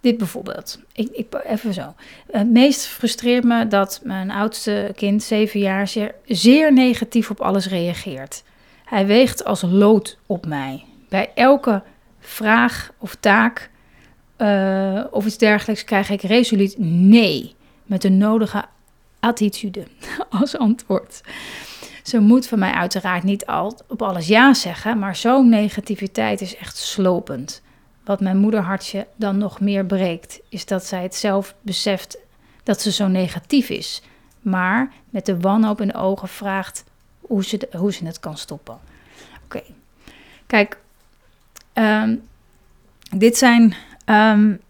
dit 0.00 0.18
bijvoorbeeld. 0.18 0.80
Ik, 0.92 1.08
ik, 1.12 1.26
even 1.44 1.74
zo. 1.74 1.94
Het 2.30 2.50
meest 2.50 2.86
frustreert 2.86 3.44
me 3.44 3.68
dat 3.68 4.00
mijn 4.02 4.30
oudste 4.30 4.92
kind, 4.96 5.22
zeven 5.22 5.60
jaar, 5.60 5.88
zeer, 5.88 6.14
zeer 6.26 6.72
negatief 6.72 7.30
op 7.30 7.40
alles 7.40 7.68
reageert. 7.68 8.42
Hij 8.84 9.06
weegt 9.06 9.44
als 9.44 9.62
lood 9.62 10.18
op 10.26 10.46
mij. 10.46 10.84
Bij 11.08 11.30
elke 11.34 11.82
vraag 12.18 12.92
of 12.98 13.14
taak 13.14 13.70
uh, 14.38 15.04
of 15.10 15.26
iets 15.26 15.38
dergelijks 15.38 15.84
krijg 15.84 16.10
ik 16.10 16.22
resoluut 16.22 16.74
nee. 16.78 17.54
Met 17.84 18.02
de 18.02 18.10
nodige 18.10 18.64
attitude 19.20 19.86
als 20.40 20.58
antwoord. 20.58 21.20
Ze 22.02 22.18
moet 22.18 22.46
van 22.46 22.58
mij 22.58 22.72
uiteraard 22.72 23.22
niet 23.22 23.46
al 23.46 23.78
op 23.88 24.02
alles 24.02 24.26
ja 24.26 24.54
zeggen, 24.54 24.98
maar 24.98 25.16
zo'n 25.16 25.48
negativiteit 25.48 26.40
is 26.40 26.56
echt 26.56 26.76
slopend. 26.76 27.62
Wat 28.04 28.20
mijn 28.20 28.36
moederhartje 28.36 29.06
dan 29.16 29.38
nog 29.38 29.60
meer 29.60 29.86
breekt, 29.86 30.40
is 30.48 30.66
dat 30.66 30.86
zij 30.86 31.02
het 31.02 31.14
zelf 31.14 31.54
beseft 31.60 32.18
dat 32.62 32.80
ze 32.80 32.92
zo 32.92 33.06
negatief 33.06 33.68
is, 33.68 34.02
maar 34.40 34.92
met 35.10 35.26
de 35.26 35.40
wanhoop 35.40 35.80
in 35.80 35.88
de 35.88 35.94
ogen 35.94 36.28
vraagt 36.28 36.84
hoe 37.20 37.44
ze, 37.44 37.68
hoe 37.76 37.92
ze 37.92 38.06
het 38.06 38.20
kan 38.20 38.38
stoppen. 38.38 38.78
Oké, 39.44 39.62
kijk, 40.46 40.78
ehm, 41.72 42.16
dit 43.16 43.36
zijn 43.36 43.74
um, 44.06 44.60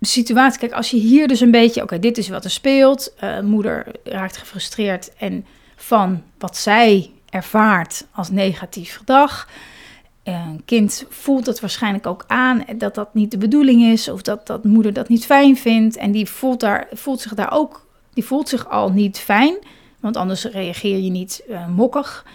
situatie. 0.00 0.58
Kijk, 0.60 0.72
als 0.72 0.90
je 0.90 0.96
hier 0.96 1.28
dus 1.28 1.40
een 1.40 1.50
beetje, 1.50 1.82
oké, 1.82 1.98
dit 1.98 2.18
is 2.18 2.28
wat 2.28 2.44
er 2.44 2.50
speelt. 2.50 3.14
Uh, 3.20 3.40
moeder 3.40 3.86
raakt 4.04 4.36
gefrustreerd 4.36 5.14
en 5.16 5.46
van 5.76 6.22
wat 6.38 6.56
zij 6.56 7.10
ervaart 7.30 8.06
als 8.10 8.30
negatief 8.30 8.96
gedrag. 8.96 9.48
Een 10.22 10.62
kind 10.64 11.06
voelt 11.08 11.46
het 11.46 11.60
waarschijnlijk 11.60 12.06
ook 12.06 12.24
aan 12.26 12.64
dat 12.76 12.94
dat 12.94 13.14
niet 13.14 13.30
de 13.30 13.38
bedoeling 13.38 13.82
is, 13.82 14.08
of 14.08 14.22
dat, 14.22 14.46
dat 14.46 14.64
moeder 14.64 14.92
dat 14.92 15.08
niet 15.08 15.26
fijn 15.26 15.56
vindt. 15.56 15.96
En 15.96 16.12
die 16.12 16.28
voelt, 16.28 16.60
daar, 16.60 16.88
voelt 16.92 17.20
zich 17.20 17.34
daar 17.34 17.52
ook, 17.52 17.86
die 18.14 18.24
voelt 18.24 18.48
zich 18.48 18.68
al 18.68 18.90
niet 18.90 19.18
fijn, 19.18 19.56
want 20.00 20.16
anders 20.16 20.44
reageer 20.44 20.98
je 20.98 21.10
niet 21.10 21.44
uh, 21.48 21.68
mokkig. 21.68 22.26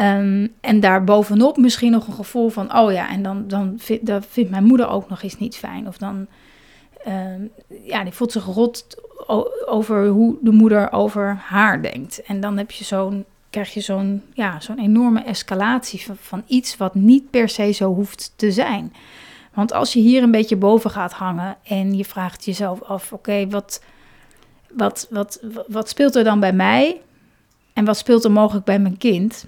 Um, 0.00 0.54
en 0.60 0.80
daarbovenop 0.80 1.56
misschien 1.56 1.90
nog 1.90 2.06
een 2.06 2.14
gevoel 2.14 2.48
van, 2.48 2.76
oh 2.76 2.92
ja, 2.92 3.10
en 3.10 3.22
dan, 3.22 3.48
dan, 3.48 3.74
vind, 3.76 4.06
dan 4.06 4.22
vindt 4.22 4.50
mijn 4.50 4.64
moeder 4.64 4.88
ook 4.88 5.08
nog 5.08 5.22
eens 5.22 5.38
niet 5.38 5.56
fijn. 5.56 5.86
Of 5.86 5.98
dan, 5.98 6.26
um, 7.08 7.50
ja, 7.84 8.04
die 8.04 8.12
voelt 8.12 8.32
zich 8.32 8.44
rot 8.44 8.86
over 9.66 10.06
hoe 10.06 10.36
de 10.40 10.50
moeder 10.50 10.92
over 10.92 11.42
haar 11.44 11.82
denkt. 11.82 12.22
En 12.22 12.40
dan 12.40 12.56
heb 12.56 12.70
je 12.70 12.84
zo'n, 12.84 13.24
krijg 13.56 13.74
je 13.74 13.80
zo'n, 13.80 14.22
ja, 14.34 14.60
zo'n 14.60 14.78
enorme 14.78 15.20
escalatie 15.20 16.02
van, 16.02 16.16
van 16.20 16.42
iets 16.46 16.76
wat 16.76 16.94
niet 16.94 17.30
per 17.30 17.48
se 17.48 17.70
zo 17.72 17.94
hoeft 17.94 18.32
te 18.36 18.52
zijn. 18.52 18.92
Want 19.54 19.72
als 19.72 19.92
je 19.92 20.00
hier 20.00 20.22
een 20.22 20.30
beetje 20.30 20.56
boven 20.56 20.90
gaat 20.90 21.12
hangen 21.12 21.56
en 21.62 21.96
je 21.96 22.04
vraagt 22.04 22.44
jezelf 22.44 22.82
af, 22.82 23.12
oké, 23.12 23.48
wat, 23.48 23.82
wat, 24.72 25.06
wat, 25.10 25.40
wat 25.66 25.88
speelt 25.88 26.14
er 26.14 26.24
dan 26.24 26.40
bij 26.40 26.52
mij? 26.52 27.00
En 27.72 27.84
wat 27.84 27.96
speelt 27.96 28.24
er 28.24 28.30
mogelijk 28.30 28.64
bij 28.64 28.78
mijn 28.78 28.98
kind? 28.98 29.46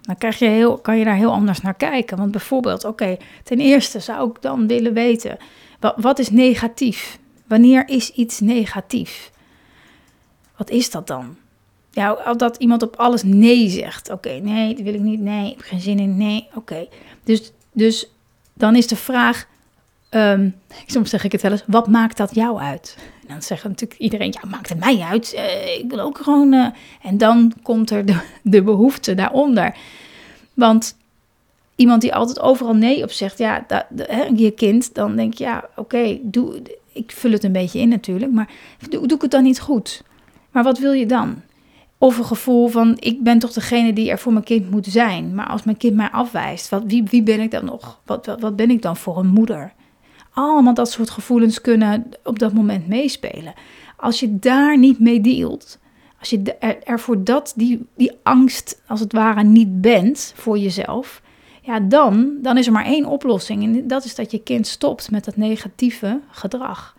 Dan 0.00 0.16
krijg 0.16 0.38
je 0.38 0.48
heel, 0.48 0.78
kan 0.78 0.98
je 0.98 1.04
daar 1.04 1.14
heel 1.14 1.32
anders 1.32 1.60
naar 1.60 1.74
kijken. 1.74 2.16
Want 2.16 2.30
bijvoorbeeld, 2.30 2.84
oké, 2.84 3.16
ten 3.42 3.60
eerste 3.60 4.00
zou 4.00 4.30
ik 4.30 4.42
dan 4.42 4.66
willen 4.66 4.92
weten, 4.92 5.36
wat, 5.80 5.94
wat 5.96 6.18
is 6.18 6.30
negatief? 6.30 7.18
Wanneer 7.46 7.88
is 7.88 8.10
iets 8.10 8.40
negatief? 8.40 9.30
Wat 10.56 10.70
is 10.70 10.90
dat 10.90 11.06
dan? 11.06 11.36
Ja, 11.98 12.34
dat 12.34 12.56
iemand 12.56 12.82
op 12.82 12.96
alles 12.96 13.22
nee 13.22 13.68
zegt. 13.68 14.10
Oké, 14.10 14.30
nee, 14.30 14.74
dat 14.74 14.84
wil 14.84 14.94
ik 14.94 15.00
niet. 15.00 15.20
Nee, 15.20 15.50
ik 15.50 15.56
heb 15.56 15.66
geen 15.66 15.80
zin 15.80 15.98
in. 15.98 16.16
Nee, 16.16 16.48
oké. 16.54 16.86
Dus, 17.24 17.52
dus 17.72 18.10
dan 18.54 18.76
is 18.76 18.86
de 18.86 18.96
vraag, 18.96 19.46
um, 20.10 20.54
soms 20.86 21.10
zeg 21.10 21.24
ik 21.24 21.32
het 21.32 21.42
wel 21.42 21.50
eens, 21.50 21.62
wat 21.66 21.88
maakt 21.88 22.16
dat 22.16 22.34
jou 22.34 22.58
uit? 22.60 22.96
En 23.20 23.34
dan 23.34 23.42
zegt 23.42 23.64
natuurlijk 23.64 24.00
iedereen, 24.00 24.34
ja, 24.40 24.48
maakt 24.48 24.68
het 24.68 24.78
mij 24.78 25.00
uit? 25.00 25.32
Uh, 25.34 25.78
ik 25.78 25.84
wil 25.88 26.00
ook 26.00 26.18
gewoon... 26.18 26.52
Uh, 26.52 26.66
en 27.02 27.18
dan 27.18 27.52
komt 27.62 27.90
er 27.90 28.06
de, 28.06 28.20
de 28.42 28.62
behoefte 28.62 29.14
daaronder. 29.14 29.76
Want 30.54 30.96
iemand 31.76 32.00
die 32.00 32.14
altijd 32.14 32.40
overal 32.40 32.74
nee 32.74 33.02
op 33.02 33.10
zegt, 33.10 33.38
ja, 33.38 33.66
je 34.34 34.50
kind, 34.50 34.94
dan 34.94 35.16
denk 35.16 35.34
je, 35.34 35.44
ja, 35.44 35.68
oké, 35.76 36.18
doe, 36.22 36.62
ik 36.92 37.12
vul 37.12 37.32
het 37.32 37.44
een 37.44 37.52
beetje 37.52 37.78
in 37.78 37.88
natuurlijk, 37.88 38.32
maar 38.32 38.50
doe, 38.88 39.06
doe 39.06 39.16
ik 39.16 39.22
het 39.22 39.30
dan 39.30 39.42
niet 39.42 39.60
goed? 39.60 40.02
Maar 40.50 40.62
wat 40.62 40.78
wil 40.78 40.92
je 40.92 41.06
dan? 41.06 41.42
Of 41.98 42.18
een 42.18 42.24
gevoel 42.24 42.68
van, 42.68 42.96
ik 42.98 43.22
ben 43.22 43.38
toch 43.38 43.52
degene 43.52 43.92
die 43.92 44.10
er 44.10 44.18
voor 44.18 44.32
mijn 44.32 44.44
kind 44.44 44.70
moet 44.70 44.86
zijn. 44.86 45.34
Maar 45.34 45.46
als 45.46 45.62
mijn 45.62 45.76
kind 45.76 45.94
mij 45.94 46.10
afwijst, 46.10 46.68
wat, 46.68 46.82
wie, 46.86 47.02
wie 47.02 47.22
ben 47.22 47.40
ik 47.40 47.50
dan 47.50 47.64
nog? 47.64 48.00
Wat, 48.04 48.26
wat, 48.26 48.40
wat 48.40 48.56
ben 48.56 48.70
ik 48.70 48.82
dan 48.82 48.96
voor 48.96 49.18
een 49.18 49.26
moeder? 49.26 49.72
Allemaal 50.32 50.74
dat 50.74 50.90
soort 50.90 51.10
gevoelens 51.10 51.60
kunnen 51.60 52.08
op 52.24 52.38
dat 52.38 52.52
moment 52.52 52.88
meespelen. 52.88 53.54
Als 53.96 54.20
je 54.20 54.38
daar 54.38 54.78
niet 54.78 54.98
mee 54.98 55.20
dealt, 55.20 55.78
als 56.18 56.30
je 56.30 56.56
er, 56.58 56.82
er 56.82 57.00
voor 57.00 57.24
dat, 57.24 57.52
die, 57.56 57.86
die 57.96 58.12
angst 58.22 58.82
als 58.86 59.00
het 59.00 59.12
ware 59.12 59.42
niet 59.42 59.80
bent 59.80 60.32
voor 60.36 60.58
jezelf, 60.58 61.22
ja, 61.62 61.80
dan, 61.80 62.38
dan 62.42 62.56
is 62.58 62.66
er 62.66 62.72
maar 62.72 62.84
één 62.84 63.04
oplossing. 63.04 63.62
En 63.62 63.88
dat 63.88 64.04
is 64.04 64.14
dat 64.14 64.30
je 64.30 64.42
kind 64.42 64.66
stopt 64.66 65.10
met 65.10 65.24
dat 65.24 65.36
negatieve 65.36 66.20
gedrag. 66.30 66.96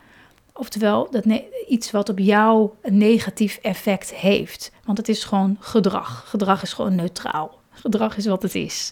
Oftewel, 0.60 1.08
dat 1.12 1.24
iets 1.68 1.92
wat 1.92 2.10
op 2.10 2.20
jou 2.20 2.70
een 2.82 2.98
negatief 2.98 3.60
effect 3.62 4.14
heeft. 4.14 4.72
Want 4.86 4.98
het 4.98 5.10
is 5.10 5.24
gewoon 5.24 5.58
gedrag. 5.60 6.24
Gedrag 6.28 6.62
is 6.62 6.74
gewoon 6.74 6.96
neutraal. 6.96 7.60
Gedrag 7.72 8.18
is 8.18 8.26
wat 8.26 8.42
het 8.42 8.56
is. 8.56 8.92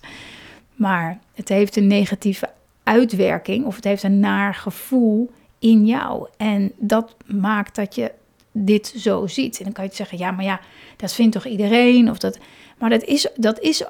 Maar 0.75 1.19
het 1.33 1.49
heeft 1.49 1.75
een 1.75 1.87
negatieve 1.87 2.49
uitwerking 2.83 3.65
of 3.65 3.75
het 3.75 3.83
heeft 3.83 4.03
een 4.03 4.19
naar 4.19 4.55
gevoel 4.55 5.31
in 5.59 5.85
jou. 5.85 6.27
En 6.37 6.71
dat 6.77 7.15
maakt 7.25 7.75
dat 7.75 7.95
je 7.95 8.11
dit 8.51 8.93
zo 8.97 9.27
ziet. 9.27 9.57
En 9.57 9.63
dan 9.63 9.73
kan 9.73 9.85
je 9.85 9.89
zeggen, 9.93 10.17
ja, 10.17 10.31
maar 10.31 10.45
ja, 10.45 10.59
dat 10.95 11.13
vindt 11.13 11.33
toch 11.33 11.45
iedereen? 11.45 12.09
Of 12.09 12.17
dat, 12.17 12.39
maar 12.77 12.89
dat 12.89 13.03
is, 13.03 13.27
dat 13.35 13.59
is 13.59 13.83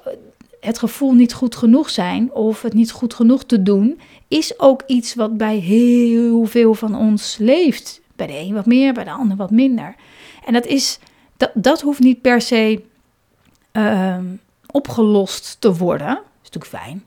het 0.68 0.80
gevoel 0.80 1.14
niet 1.14 1.34
goed 1.34 1.56
genoeg 1.56 1.90
zijn 1.90 2.32
of 2.32 2.62
het 2.62 2.74
niet 2.74 2.92
goed 2.92 3.14
genoeg 3.14 3.44
te 3.44 3.64
doen, 3.64 4.00
is 4.28 4.60
ook 4.60 4.84
iets 4.88 5.16
wat 5.16 5.38
bij 5.38 5.58
heel 5.58 6.46
veel 6.46 6.74
van 6.74 6.96
ons 6.96 7.38
leeft. 7.38 8.02
Bij 8.16 8.28
de 8.28 8.38
een 8.38 8.54
wat 8.54 8.66
meer, 8.66 8.94
bij 8.94 9.04
de 9.04 9.12
ander 9.12 9.38
wat 9.38 9.52
minder. 9.52 9.96
En 10.46 10.54
dat 10.54 10.66
is, 10.66 11.00
dat, 11.38 11.52
dat 11.54 11.82
hoeft 11.82 12.00
niet 12.00 12.22
per 12.22 12.42
se 12.42 12.82
uh, 13.74 14.18
opgelost 14.72 15.58
te 15.60 15.76
worden. 15.76 16.08
Dat 16.08 16.24
is 16.44 16.50
natuurlijk 16.52 16.84
fijn. 16.84 17.04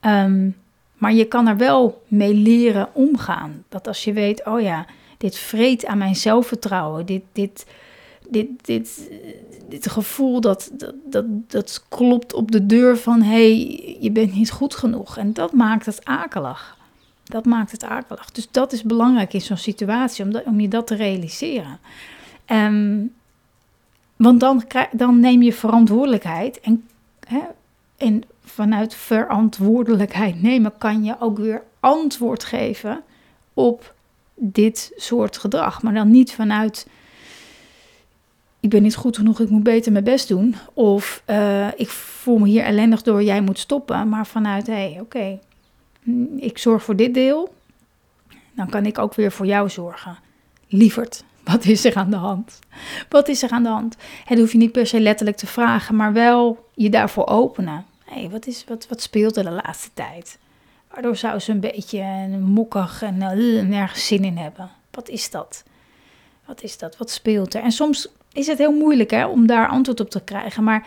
Ehm, 0.00 0.50
maar 0.94 1.12
je 1.12 1.24
kan 1.24 1.46
er 1.46 1.56
wel 1.56 2.02
mee 2.08 2.34
leren 2.34 2.88
omgaan. 2.92 3.64
Dat 3.68 3.86
als 3.86 4.04
je 4.04 4.12
weet, 4.12 4.46
oh 4.46 4.60
ja, 4.60 4.86
dit 5.18 5.36
vreet 5.36 5.86
aan 5.86 5.98
mijn 5.98 6.16
zelfvertrouwen. 6.16 7.06
Dit, 7.06 7.22
dit, 7.32 7.66
dit, 8.28 8.48
dit, 8.62 9.10
dit 9.68 9.90
gevoel 9.90 10.40
dat, 10.40 10.70
dat, 10.72 10.94
dat, 11.04 11.24
dat 11.46 11.84
klopt 11.88 12.34
op 12.34 12.50
de 12.50 12.66
deur 12.66 12.98
van 12.98 13.22
hé, 13.22 13.30
hey, 13.30 13.96
je 14.00 14.10
bent 14.10 14.34
niet 14.34 14.50
goed 14.50 14.74
genoeg. 14.74 15.16
En 15.16 15.32
dat 15.32 15.52
maakt 15.52 15.86
het 15.86 16.04
akelig. 16.04 16.76
Dat 17.24 17.44
maakt 17.44 17.70
het 17.70 17.84
akelig. 17.84 18.30
Dus 18.30 18.48
dat 18.50 18.72
is 18.72 18.82
belangrijk 18.82 19.32
in 19.32 19.40
zo'n 19.40 19.56
situatie, 19.56 20.24
om, 20.24 20.40
om 20.44 20.60
je 20.60 20.68
dat 20.68 20.86
te 20.86 20.94
realiseren. 20.94 21.78
Um, 22.46 23.12
want 24.16 24.40
dan, 24.40 24.62
dan 24.92 25.20
neem 25.20 25.42
je 25.42 25.52
verantwoordelijkheid 25.52 26.60
en, 26.60 26.88
hè, 27.26 27.42
en 27.96 28.22
vanuit 28.44 28.94
verantwoordelijkheid 28.94 30.42
nemen 30.42 30.72
kan 30.78 31.04
je 31.04 31.16
ook 31.20 31.38
weer 31.38 31.62
antwoord 31.80 32.44
geven 32.44 33.02
op 33.54 33.94
dit 34.34 34.92
soort 34.96 35.38
gedrag. 35.38 35.82
Maar 35.82 35.94
dan 35.94 36.10
niet 36.10 36.32
vanuit 36.32 36.86
ik 38.64 38.70
ben 38.70 38.82
niet 38.82 38.96
goed 38.96 39.16
genoeg, 39.16 39.40
ik 39.40 39.48
moet 39.48 39.62
beter 39.62 39.92
mijn 39.92 40.04
best 40.04 40.28
doen. 40.28 40.56
Of 40.72 41.22
uh, 41.26 41.68
ik 41.76 41.88
voel 41.88 42.38
me 42.38 42.46
hier 42.46 42.62
ellendig 42.62 43.02
door, 43.02 43.22
jij 43.22 43.40
moet 43.40 43.58
stoppen. 43.58 44.08
Maar 44.08 44.26
vanuit, 44.26 44.66
hé, 44.66 44.72
hey, 44.72 45.00
oké, 45.00 45.38
ik 46.36 46.58
zorg 46.58 46.82
voor 46.82 46.96
dit 46.96 47.14
deel. 47.14 47.54
Dan 48.52 48.68
kan 48.68 48.86
ik 48.86 48.98
ook 48.98 49.14
weer 49.14 49.32
voor 49.32 49.46
jou 49.46 49.70
zorgen. 49.70 50.18
Lieverd, 50.68 51.24
wat 51.50 51.64
is 51.64 51.84
er 51.84 51.94
aan 51.94 52.10
de 52.10 52.16
hand? 52.16 52.58
Wat 53.08 53.28
is 53.28 53.42
er 53.42 53.50
aan 53.50 53.62
de 53.62 53.68
hand? 53.68 53.96
Het 54.24 54.38
hoef 54.38 54.52
je 54.52 54.58
niet 54.58 54.72
per 54.72 54.86
se 54.86 55.00
letterlijk 55.00 55.36
te 55.36 55.46
vragen, 55.46 55.96
maar 55.96 56.12
wel 56.12 56.68
je 56.74 56.90
daarvoor 56.90 57.26
openen. 57.26 57.84
Hé, 58.04 58.20
hey, 58.20 58.30
wat, 58.30 58.46
is, 58.46 58.64
wat, 58.68 58.86
wat 58.88 59.02
speelt 59.02 59.36
er 59.36 59.44
de 59.44 59.60
laatste 59.64 59.90
tijd? 59.94 60.38
Waardoor 60.90 61.16
zou 61.16 61.38
ze 61.38 61.52
een 61.52 61.60
beetje 61.60 62.28
mokkig 62.40 63.02
en 63.02 63.14
uh, 63.14 63.62
nergens 63.62 64.06
zin 64.06 64.24
in 64.24 64.36
hebben. 64.36 64.70
Wat 64.90 65.08
is 65.08 65.30
dat? 65.30 65.64
Wat 66.44 66.62
is 66.62 66.78
dat? 66.78 66.96
Wat 66.96 67.10
speelt 67.10 67.54
er? 67.54 67.62
En 67.62 67.72
soms 67.72 68.08
is 68.34 68.46
het 68.46 68.58
heel 68.58 68.72
moeilijk 68.72 69.10
hè, 69.10 69.26
om 69.26 69.46
daar 69.46 69.68
antwoord 69.68 70.00
op 70.00 70.10
te 70.10 70.24
krijgen. 70.24 70.64
Maar 70.64 70.86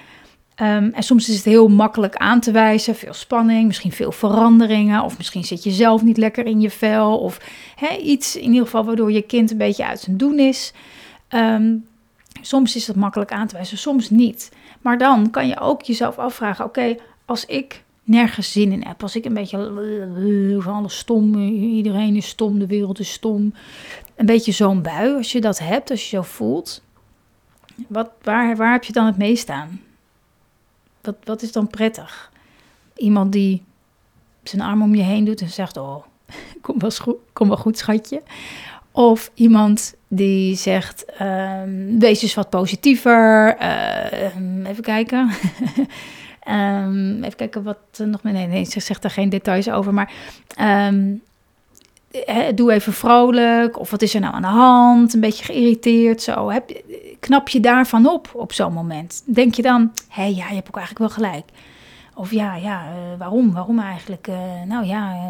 um, 0.62 0.92
en 0.94 1.04
soms 1.04 1.30
is 1.30 1.36
het 1.36 1.46
heel 1.46 1.68
makkelijk 1.68 2.16
aan 2.16 2.40
te 2.40 2.52
wijzen. 2.52 2.96
Veel 2.96 3.14
spanning, 3.14 3.68
misschien 3.68 3.92
veel 3.92 4.12
veranderingen. 4.12 5.04
Of 5.04 5.18
misschien 5.18 5.44
zit 5.44 5.64
je 5.64 5.72
zelf 5.72 6.02
niet 6.02 6.18
lekker 6.18 6.46
in 6.46 6.62
je 6.62 6.70
vel. 6.70 7.18
Of 7.18 7.40
iets 8.02 8.36
in 8.36 8.50
ieder 8.50 8.66
geval 8.66 8.86
waardoor 8.86 9.12
je 9.12 9.22
kind 9.22 9.52
een 9.52 9.58
beetje 9.58 9.86
uit 9.86 10.00
zijn 10.00 10.18
doen 10.18 10.40
is. 10.40 10.74
Um, 11.30 11.86
soms 12.42 12.76
is 12.76 12.88
het 12.88 12.96
makkelijk 12.96 13.32
aan 13.32 13.48
te 13.48 13.56
wijzen, 13.56 13.78
soms 13.78 14.10
niet. 14.10 14.52
Maar 14.82 14.98
dan 14.98 15.30
kan 15.30 15.48
je 15.48 15.60
ook 15.60 15.82
jezelf 15.82 16.18
afvragen: 16.18 16.66
oké, 16.66 16.96
als 17.26 17.46
ik 17.46 17.84
nergens 18.08 18.52
zin 18.52 18.72
in 18.72 18.84
heb. 18.88 19.02
Als 19.02 19.16
ik 19.16 19.26
een 19.26 19.34
beetje 19.34 20.58
van 20.60 20.74
alles 20.74 20.98
stom, 20.98 21.36
iedereen 21.52 22.16
is 22.16 22.28
stom, 22.28 22.60
de 22.60 22.68
wereld 22.68 23.00
is 23.00 23.12
stom. 23.12 23.54
Een 24.16 24.26
beetje 24.26 24.52
zo'n 24.52 24.82
bui, 24.82 25.16
als 25.16 25.32
je 25.32 25.42
dat 25.42 25.60
hebt, 25.60 25.92
als 25.92 26.10
je 26.10 26.16
zo 26.16 26.22
voelt. 26.22 26.82
Wat, 27.88 28.10
waar, 28.22 28.56
waar 28.56 28.72
heb 28.72 28.84
je 28.84 28.94
dan 28.94 29.06
het 29.06 29.18
meest 29.18 29.50
aan? 29.50 29.82
Wat, 31.02 31.16
wat 31.24 31.42
is 31.42 31.52
dan 31.52 31.68
prettig? 31.68 32.32
Iemand 32.96 33.32
die 33.32 33.64
zijn 34.44 34.62
arm 34.62 34.82
om 34.82 34.96
je 34.96 35.04
heen 35.04 35.26
doet 35.26 35.42
en 35.42 35.50
zegt: 35.50 35.78
Oh, 35.78 36.04
kom 36.62 36.80
wel, 36.80 36.92
goed, 36.92 37.16
kom 37.34 37.48
wel 37.48 37.58
goed, 37.58 37.78
schatje. 37.78 38.22
Of 38.92 39.32
iemand 39.34 39.96
die 40.08 40.56
zegt: 40.56 41.06
um, 41.22 42.00
Wees 42.00 42.22
eens 42.22 42.34
wat 42.34 42.50
positiever. 42.50 43.58
Uh, 43.62 44.70
even 44.70 44.84
kijken. 44.84 45.32
um, 46.48 47.18
even 47.24 47.36
kijken 47.36 47.64
wat 47.64 47.78
nog 47.98 48.24
meer. 48.24 48.34
Nee, 48.34 48.48
nee, 48.48 48.64
ze 48.64 48.80
zegt 48.80 49.02
daar 49.02 49.12
geen 49.12 49.30
details 49.30 49.70
over. 49.70 49.94
Maar 49.94 50.12
doe 52.56 52.72
even 52.72 52.94
vrolijk. 52.94 53.80
Of 53.80 53.92
wat 53.92 54.02
is 54.02 54.14
er 54.14 54.20
nou 54.20 54.34
aan 54.34 54.42
de 54.42 54.48
hand? 54.48 55.14
Een 55.14 55.20
beetje 55.20 55.46
geïrriteerd. 55.46 56.22
Zo. 56.22 56.50
Heb, 56.50 56.82
knap 57.20 57.50
je 57.50 57.60
daarvan 57.60 58.08
op 58.08 58.30
op 58.34 58.54
zo'n 58.54 58.74
moment? 58.74 59.24
Denk 59.26 59.56
je 59.56 59.62
dan, 59.62 59.92
hé, 60.08 60.22
hey, 60.22 60.34
ja, 60.34 60.48
je 60.48 60.56
hebt 60.56 60.68
ook 60.68 60.78
eigenlijk 60.78 61.16
wel 61.16 61.30
gelijk. 61.30 61.46
Of 62.16 62.32
ja, 62.32 62.56
ja, 62.56 62.86
uh, 62.86 63.20
waarom? 63.20 63.54
Waarom 63.54 63.80
eigenlijk? 63.80 64.28
Uh, 64.28 64.36
nou 64.66 64.86
ja, 64.86 65.14
uh, 65.14 65.22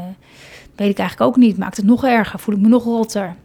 weet 0.76 0.90
ik 0.90 1.00
eigenlijk 1.00 1.30
ook 1.30 1.38
niet. 1.38 1.58
Maakt 1.58 1.78
het 1.78 1.86
nog 1.86 2.06
erger? 2.06 2.40
Voel 2.40 2.56
ik 2.56 2.62
me 2.62 2.68
nog 2.68 2.84
rotter? 2.84 3.36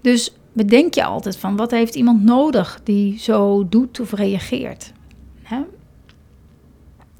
Dus 0.00 0.34
bedenk 0.52 0.94
je 0.94 1.04
altijd 1.04 1.36
van, 1.36 1.56
wat 1.56 1.70
heeft 1.70 1.94
iemand 1.94 2.22
nodig 2.22 2.80
die 2.84 3.18
zo 3.18 3.68
doet 3.68 4.00
of 4.00 4.12
reageert? 4.12 4.92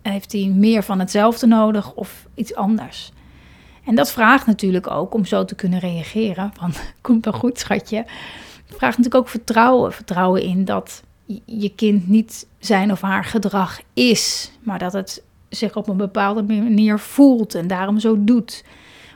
Heeft 0.03 0.33
hij 0.33 0.47
meer 0.47 0.83
van 0.83 0.99
hetzelfde 0.99 1.47
nodig 1.47 1.95
of 1.95 2.27
iets 2.35 2.55
anders? 2.55 3.13
En 3.85 3.95
dat 3.95 4.13
vraagt 4.13 4.47
natuurlijk 4.47 4.91
ook 4.91 5.15
om 5.15 5.25
zo 5.25 5.45
te 5.45 5.55
kunnen 5.55 5.79
reageren. 5.79 6.53
Van, 6.57 6.73
komt 7.01 7.25
wel 7.25 7.35
goed, 7.35 7.59
schatje. 7.59 8.05
Vraagt 8.67 8.97
natuurlijk 8.97 9.15
ook 9.15 9.29
vertrouwen. 9.29 9.93
Vertrouwen 9.93 10.43
in 10.43 10.65
dat 10.65 11.03
je 11.45 11.75
kind 11.75 12.09
niet 12.09 12.47
zijn 12.59 12.93
of 12.93 13.01
haar 13.01 13.25
gedrag 13.25 13.81
is, 13.93 14.53
maar 14.61 14.79
dat 14.79 14.93
het 14.93 15.23
zich 15.49 15.77
op 15.77 15.89
een 15.89 15.97
bepaalde 15.97 16.43
manier 16.43 16.99
voelt 16.99 17.55
en 17.55 17.67
daarom 17.67 17.99
zo 17.99 18.25
doet. 18.25 18.65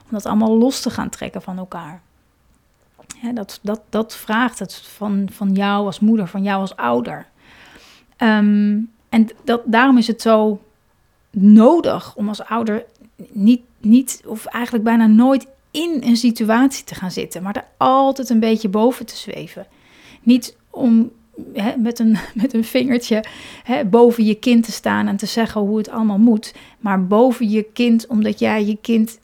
Om 0.05 0.11
dat 0.11 0.27
allemaal 0.27 0.59
los 0.59 0.81
te 0.81 0.91
gaan 0.91 1.09
trekken 1.09 1.43
van 1.43 1.59
elkaar. 1.59 2.01
Dat, 3.35 3.59
dat, 3.63 3.81
dat 3.89 4.17
vraagt 4.17 4.59
het 4.59 4.75
van, 4.75 5.29
van 5.33 5.53
jou 5.53 5.87
als 5.87 6.01
moeder, 6.01 6.29
van 6.29 6.43
jou 6.43 6.61
als 6.61 6.77
ouder. 6.77 7.27
Um, 8.19 8.91
en 9.09 9.29
dat, 9.45 9.63
daarom 9.65 9.99
is 9.99 10.07
het 10.07 10.23
zo 10.23 10.61
nodig 11.31 12.15
om 12.15 12.29
als 12.29 12.45
ouder 12.45 12.85
niet, 13.33 13.61
niet, 13.81 14.23
of 14.27 14.45
eigenlijk 14.45 14.85
bijna 14.85 15.07
nooit 15.07 15.47
in 15.71 15.99
een 16.01 16.17
situatie 16.17 16.85
te 16.85 16.95
gaan 16.95 17.11
zitten, 17.11 17.43
maar 17.43 17.57
er 17.57 17.67
altijd 17.77 18.31
een 18.31 18.41
beetje 18.41 18.69
boven 18.69 19.07
te 19.07 19.17
zweven. 19.17 19.67
Niet 20.23 20.57
om 20.71 21.11
met, 21.77 21.99
een, 21.99 22.17
met 22.43 22.55
een 22.55 22.65
vingertje 22.65 23.25
boven 23.91 24.25
je 24.25 24.35
kind 24.35 24.65
te 24.65 24.73
staan 24.73 25.07
en 25.07 25.17
te 25.17 25.27
zeggen 25.27 25.61
hoe 25.61 25.79
het 25.79 25.91
allemaal 25.91 26.19
moet, 26.19 26.55
maar 26.79 27.07
boven 27.07 27.49
je 27.49 27.63
kind, 27.73 28.07
omdat 28.07 28.39
jij 28.39 28.65
je 28.65 28.77
kind 28.81 29.19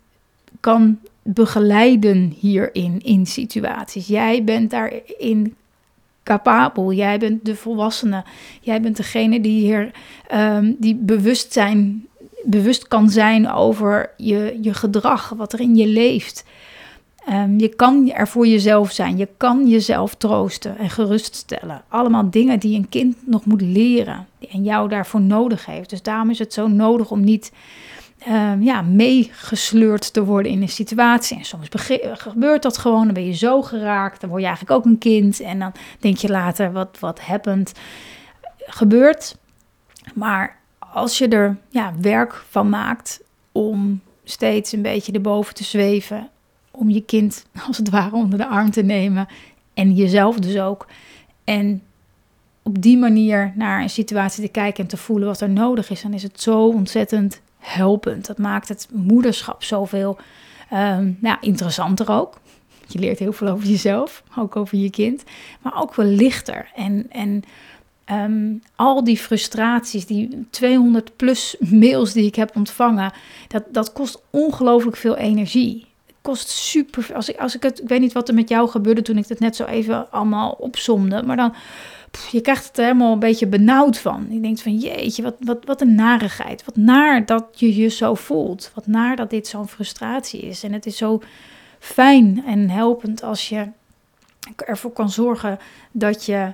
kan 0.61 0.99
begeleiden 1.23 2.35
hierin, 2.39 3.01
in 3.03 3.27
situaties. 3.27 4.07
Jij 4.07 4.45
bent 4.45 4.71
daarin 4.71 5.55
capabel. 6.23 6.93
Jij 6.93 7.19
bent 7.19 7.45
de 7.45 7.57
volwassene. 7.57 8.25
Jij 8.61 8.81
bent 8.81 8.97
degene 8.97 9.41
die 9.41 9.61
hier 9.61 9.91
um, 10.35 10.77
die 10.79 10.95
bewust 10.95 11.53
zijn 11.53 12.07
bewust 12.45 12.89
kan 12.89 13.11
zijn 13.11 13.51
over 13.51 14.11
je, 14.17 14.59
je 14.61 14.75
gedrag, 14.75 15.29
wat 15.29 15.53
er 15.53 15.61
in 15.61 15.77
je 15.77 15.87
leeft. 15.87 16.45
Um, 17.31 17.59
je 17.59 17.69
kan 17.69 18.11
er 18.11 18.29
voor 18.29 18.47
jezelf 18.47 18.93
zijn. 18.93 19.17
Je 19.17 19.29
kan 19.37 19.69
jezelf 19.69 20.15
troosten 20.15 20.79
en 20.79 20.91
geruststellen. 20.91 21.83
Allemaal 21.89 22.31
dingen 22.31 22.59
die 22.59 22.79
een 22.79 22.89
kind 22.89 23.17
nog 23.27 23.45
moet 23.45 23.61
leren 23.61 24.27
en 24.51 24.63
jou 24.63 24.89
daarvoor 24.89 25.21
nodig 25.21 25.67
heeft. 25.67 25.91
Dus 25.91 26.03
daarom 26.03 26.31
is 26.31 26.39
het 26.39 26.53
zo 26.53 26.67
nodig 26.67 27.11
om 27.11 27.25
niet 27.25 27.53
um, 28.29 28.63
ja, 28.63 28.83
meegesleurd 28.83 30.13
te 30.13 30.25
worden 30.25 30.53
in 30.53 30.63
een 30.63 30.69
situatie. 30.69 31.39
En 31.39 31.45
soms 31.45 31.69
gebeurt 32.01 32.63
dat 32.63 32.79
gewoon. 32.79 33.05
Dan 33.05 33.15
ben 33.15 33.27
je 33.27 33.37
zo 33.37 33.63
geraakt. 33.63 34.21
Dan 34.21 34.29
word 34.31 34.41
je 34.41 34.47
eigenlijk 34.49 34.79
ook 34.79 34.85
een 34.85 34.99
kind. 34.99 35.41
En 35.41 35.59
dan 35.59 35.73
denk 35.99 36.17
je 36.17 36.29
later, 36.29 36.73
wat, 36.73 36.97
wat? 37.01 37.21
Gebeurt. 38.57 39.37
Maar 40.15 40.63
als 40.95 41.19
je 41.19 41.29
er 41.29 41.57
ja, 41.69 41.93
werk 42.01 42.45
van 42.49 42.69
maakt 42.69 43.21
om 43.53 44.01
steeds 44.25 44.73
een 44.73 44.83
beetje 44.83 45.13
erboven 45.13 45.55
te 45.55 45.65
zweven, 45.65 46.29
om 46.71 46.91
je 46.91 47.05
kind 47.05 47.47
als 47.67 47.77
het 47.77 47.91
ware 47.91 48.15
onder 48.15 48.39
de 48.39 48.47
arm 48.47 48.71
te 48.71 48.83
nemen 48.83 49.29
en 49.75 49.93
jezelf 49.93 50.39
dus 50.39 50.59
ook. 50.59 50.87
En 51.45 51.83
op 52.63 52.83
die 52.83 52.99
manier 52.99 53.53
naar 53.55 53.83
een 53.83 53.91
situatie 53.91 54.45
te 54.45 54.51
kijken 54.51 54.83
en 54.83 54.89
te 54.91 54.97
voelen 54.97 55.29
wat 55.29 55.41
er 55.41 55.51
nodig 55.51 55.91
is, 55.91 56.03
dan 56.03 56.13
is 56.13 56.23
het 56.23 56.41
zo 56.41 56.67
ontzettend 56.67 57.41
helpend. 57.59 58.27
Dat 58.27 58.39
maakt 58.39 58.69
het 58.69 58.89
moederschap 58.93 59.63
zoveel 59.63 60.19
um, 60.73 61.17
nou, 61.21 61.37
interessanter 61.41 62.11
ook. 62.11 62.41
Je 62.87 62.99
leert 62.99 63.19
heel 63.19 63.33
veel 63.33 63.49
over 63.49 63.67
jezelf, 63.67 64.23
ook 64.39 64.57
over 64.57 64.79
je 64.79 64.91
kind, 64.91 65.25
maar 65.61 65.81
ook 65.81 65.95
wel 65.95 66.07
lichter. 66.07 66.71
En, 66.75 67.07
en 67.11 67.43
Um, 68.13 68.63
al 68.77 69.05
die 69.05 69.19
frustraties, 69.19 70.07
die 70.07 70.47
200 70.51 71.17
plus 71.17 71.57
mails 71.59 72.13
die 72.13 72.27
ik 72.27 72.35
heb 72.35 72.57
ontvangen, 72.57 73.13
dat, 73.49 73.63
dat 73.69 73.93
kost 73.93 74.23
ongelooflijk 74.31 74.97
veel 74.97 75.17
energie. 75.17 75.87
Het 76.07 76.17
kost 76.21 76.49
super. 76.49 77.15
Als 77.15 77.29
ik, 77.29 77.37
als 77.39 77.55
ik 77.55 77.63
het, 77.63 77.83
ik 77.83 77.89
weet 77.89 78.01
niet 78.01 78.13
wat 78.13 78.29
er 78.29 78.35
met 78.35 78.49
jou 78.49 78.69
gebeurde 78.69 79.03
toen 79.03 79.19
ik 79.19 79.29
het 79.29 79.41
net 79.41 79.57
zo 79.57 79.65
even 79.65 80.11
allemaal 80.11 80.51
opzomde, 80.51 81.23
maar 81.23 81.37
dan, 81.37 81.55
je 82.31 82.41
krijgt 82.41 82.67
het 82.67 82.79
er 82.79 82.85
helemaal 82.85 83.13
een 83.13 83.19
beetje 83.19 83.47
benauwd 83.47 83.99
van. 83.99 84.27
Je 84.31 84.41
denkt 84.41 84.63
van, 84.63 84.77
jeetje, 84.77 85.23
wat, 85.23 85.37
wat, 85.41 85.65
wat 85.65 85.81
een 85.81 85.95
narigheid. 85.95 86.65
Wat 86.65 86.77
naar 86.77 87.27
dat 87.27 87.47
je 87.55 87.77
je 87.77 87.89
zo 87.89 88.15
voelt. 88.15 88.71
Wat 88.75 88.87
naar 88.87 89.17
dat 89.17 89.31
dit 89.31 89.47
zo'n 89.47 89.69
frustratie 89.69 90.41
is. 90.41 90.63
En 90.63 90.73
het 90.73 90.87
is 90.87 90.97
zo 90.97 91.23
fijn 91.79 92.43
en 92.47 92.71
helpend 92.71 93.23
als 93.23 93.49
je 93.49 93.69
ervoor 94.57 94.93
kan 94.93 95.11
zorgen 95.11 95.59
dat 95.93 96.25
je 96.25 96.53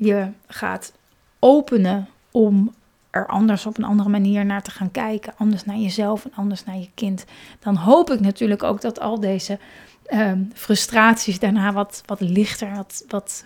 je 0.00 0.28
gaat 0.46 0.92
openen 1.38 2.08
om 2.30 2.74
er 3.10 3.26
anders 3.26 3.66
op 3.66 3.78
een 3.78 3.84
andere 3.84 4.08
manier 4.08 4.46
naar 4.46 4.62
te 4.62 4.70
gaan 4.70 4.90
kijken. 4.90 5.32
Anders 5.36 5.64
naar 5.64 5.76
jezelf 5.76 6.24
en 6.24 6.32
anders 6.34 6.64
naar 6.64 6.76
je 6.76 6.88
kind. 6.94 7.24
Dan 7.58 7.76
hoop 7.76 8.10
ik 8.10 8.20
natuurlijk 8.20 8.62
ook 8.62 8.80
dat 8.80 9.00
al 9.00 9.20
deze 9.20 9.58
ehm, 10.04 10.42
frustraties 10.54 11.38
daarna 11.38 11.72
wat, 11.72 12.02
wat 12.06 12.20
lichter, 12.20 12.74
wat, 12.74 13.04
wat, 13.08 13.44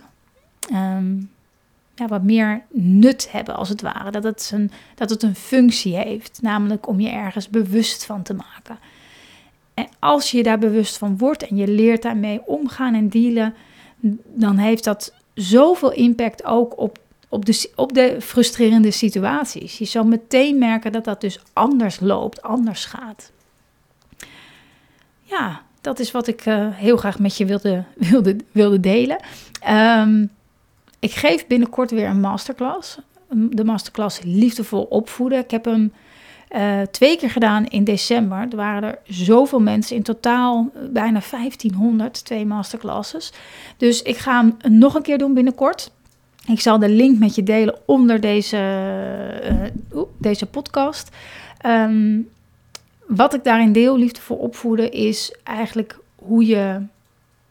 ehm, 0.69 1.15
ja, 1.95 2.07
wat 2.07 2.23
meer 2.23 2.63
nut 2.69 3.31
hebben 3.31 3.55
als 3.55 3.69
het 3.69 3.81
ware. 3.81 4.11
Dat 4.11 4.23
het, 4.23 4.51
een, 4.53 4.71
dat 4.95 5.09
het 5.09 5.23
een 5.23 5.35
functie 5.35 5.95
heeft, 5.95 6.41
namelijk 6.41 6.87
om 6.87 6.99
je 6.99 7.09
ergens 7.09 7.49
bewust 7.49 8.05
van 8.05 8.23
te 8.23 8.33
maken. 8.33 8.79
En 9.73 9.87
als 9.99 10.31
je 10.31 10.43
daar 10.43 10.59
bewust 10.59 10.97
van 10.97 11.17
wordt 11.17 11.47
en 11.47 11.55
je 11.55 11.67
leert 11.67 12.01
daarmee 12.01 12.45
omgaan 12.45 12.93
en 12.93 13.09
dealen, 13.09 13.53
dan 14.33 14.57
heeft 14.57 14.83
dat 14.83 15.13
zoveel 15.35 15.91
impact 15.91 16.45
ook 16.45 16.79
op, 16.79 16.99
op, 17.29 17.45
de, 17.45 17.71
op 17.75 17.93
de 17.93 18.17
frustrerende 18.21 18.91
situaties. 18.91 19.77
Je 19.77 19.85
zal 19.85 20.03
meteen 20.03 20.57
merken 20.57 20.91
dat 20.91 21.03
dat 21.03 21.21
dus 21.21 21.39
anders 21.53 21.99
loopt, 21.99 22.41
anders 22.41 22.85
gaat. 22.85 23.31
Ja, 25.21 25.61
dat 25.81 25.99
is 25.99 26.11
wat 26.11 26.27
ik 26.27 26.45
uh, 26.45 26.67
heel 26.71 26.97
graag 26.97 27.19
met 27.19 27.37
je 27.37 27.45
wilde, 27.45 27.83
wilde, 28.09 28.35
wilde 28.51 28.79
delen. 28.79 29.17
Um, 29.69 30.29
ik 30.99 31.11
geef 31.11 31.47
binnenkort 31.47 31.91
weer 31.91 32.07
een 32.07 32.19
masterclass. 32.19 32.97
De 33.29 33.63
masterclass 33.63 34.19
Liefdevol 34.23 34.83
opvoeden. 34.83 35.39
Ik 35.39 35.51
heb 35.51 35.65
hem 35.65 35.93
uh, 36.51 36.81
twee 36.81 37.17
keer 37.17 37.29
gedaan 37.29 37.65
in 37.65 37.83
december. 37.83 38.37
Er 38.37 38.55
waren 38.55 38.83
er 38.83 38.99
zoveel 39.03 39.59
mensen, 39.59 39.95
in 39.95 40.03
totaal 40.03 40.69
eh, 40.73 40.81
bijna 40.89 41.21
1500, 41.31 42.25
twee 42.25 42.45
masterclasses. 42.45 43.33
Dus 43.77 44.01
ik 44.01 44.17
ga 44.17 44.41
hem 44.41 44.73
nog 44.77 44.95
een 44.95 45.01
keer 45.01 45.17
doen 45.17 45.33
binnenkort. 45.33 45.91
Ik 46.47 46.59
zal 46.59 46.79
de 46.79 46.89
link 46.89 47.19
met 47.19 47.35
je 47.35 47.43
delen 47.43 47.79
onder 47.85 48.21
deze, 48.21 48.57
uh, 49.93 50.01
deze 50.17 50.45
podcast. 50.45 51.09
Um, 51.65 52.29
wat 53.07 53.33
ik 53.33 53.43
daarin 53.43 53.71
deel, 53.71 53.97
liefdevol 53.97 54.37
opvoeden, 54.37 54.91
is 54.91 55.35
eigenlijk 55.43 55.97
hoe 56.15 56.45
je 56.45 56.81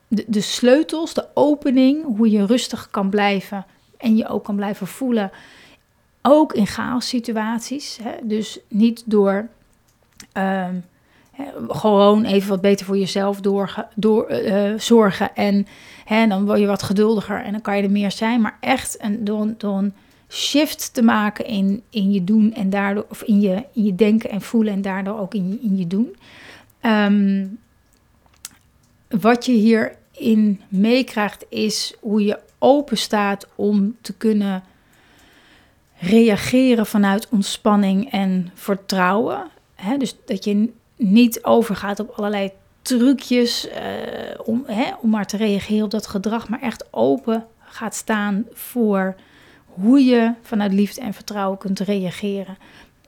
de, 0.09 0.25
de 0.27 0.41
sleutels, 0.41 1.15
de 1.15 1.27
opening, 1.35 2.17
hoe 2.17 2.31
je 2.31 2.47
rustig 2.47 2.89
kan 2.91 3.11
blijven 3.11 3.67
en 3.97 4.17
je 4.17 4.29
ook 4.29 4.45
kan 4.45 4.57
blijven 4.57 4.87
voelen. 4.87 5.31
Ook 6.27 6.53
in 6.53 6.67
chaos 6.67 7.09
situaties. 7.09 7.99
Hè? 8.03 8.13
Dus 8.23 8.59
niet 8.69 9.03
door 9.07 9.49
ehm, 10.33 10.75
gewoon 11.69 12.25
even 12.25 12.49
wat 12.49 12.61
beter 12.61 12.87
voor 12.87 12.99
jezelf 12.99 13.41
door, 13.41 13.87
door, 13.95 14.31
uh, 14.31 14.73
zorgen. 14.79 15.35
En 15.35 15.67
hè, 16.05 16.27
dan 16.27 16.47
word 16.47 16.59
je 16.59 16.67
wat 16.67 16.83
geduldiger 16.83 17.43
en 17.43 17.53
dan 17.53 17.61
kan 17.61 17.77
je 17.77 17.83
er 17.83 17.91
meer 17.91 18.13
zijn. 18.13 18.41
Maar 18.41 18.57
echt 18.61 19.03
een, 19.03 19.25
door, 19.25 19.55
een 19.61 19.95
shift 20.29 20.95
te 20.95 21.03
maken 21.03 21.47
in, 21.47 21.83
in 21.91 22.13
je 22.13 22.25
doen 22.25 22.55
en 22.55 22.71
daardoor, 22.71 23.07
of 23.11 23.23
in 23.23 23.41
je, 23.41 23.65
in 23.73 23.85
je 23.85 23.95
denken 23.95 24.31
en 24.31 24.41
voelen 24.41 24.73
en 24.73 24.83
daardoor 24.83 25.19
ook 25.19 25.35
in 25.35 25.49
je, 25.49 25.59
in 25.61 25.77
je 25.77 25.87
doen. 25.87 26.17
Um, 26.83 27.59
wat 29.09 29.47
je 29.47 29.53
hierin 29.53 30.61
meekrijgt 30.69 31.45
is 31.49 31.95
hoe 32.01 32.25
je 32.25 32.39
open 32.59 32.97
staat 32.97 33.47
om 33.55 33.97
te 34.01 34.13
kunnen 34.13 34.63
reageren 36.07 36.87
vanuit 36.87 37.29
ontspanning 37.29 38.11
en 38.11 38.51
vertrouwen. 38.55 39.51
dus 39.99 40.17
dat 40.25 40.45
je 40.45 40.73
niet 40.97 41.45
overgaat 41.45 42.01
op 42.01 42.11
allerlei 42.11 42.51
trucjes 42.83 43.69
uh, 43.69 43.73
om, 44.45 44.67
om 45.01 45.11
maar 45.11 45.27
te 45.27 45.37
reageren 45.37 45.85
op 45.85 45.91
dat 45.91 46.07
gedrag, 46.07 46.49
maar 46.49 46.61
echt 46.61 46.85
open 46.91 47.47
gaat 47.59 47.95
staan 47.95 48.45
voor 48.53 49.15
hoe 49.67 50.05
je 50.05 50.33
vanuit 50.43 50.73
liefde 50.73 51.01
en 51.01 51.15
vertrouwen 51.15 51.59
kunt 51.59 51.81
reageren. 51.81 52.57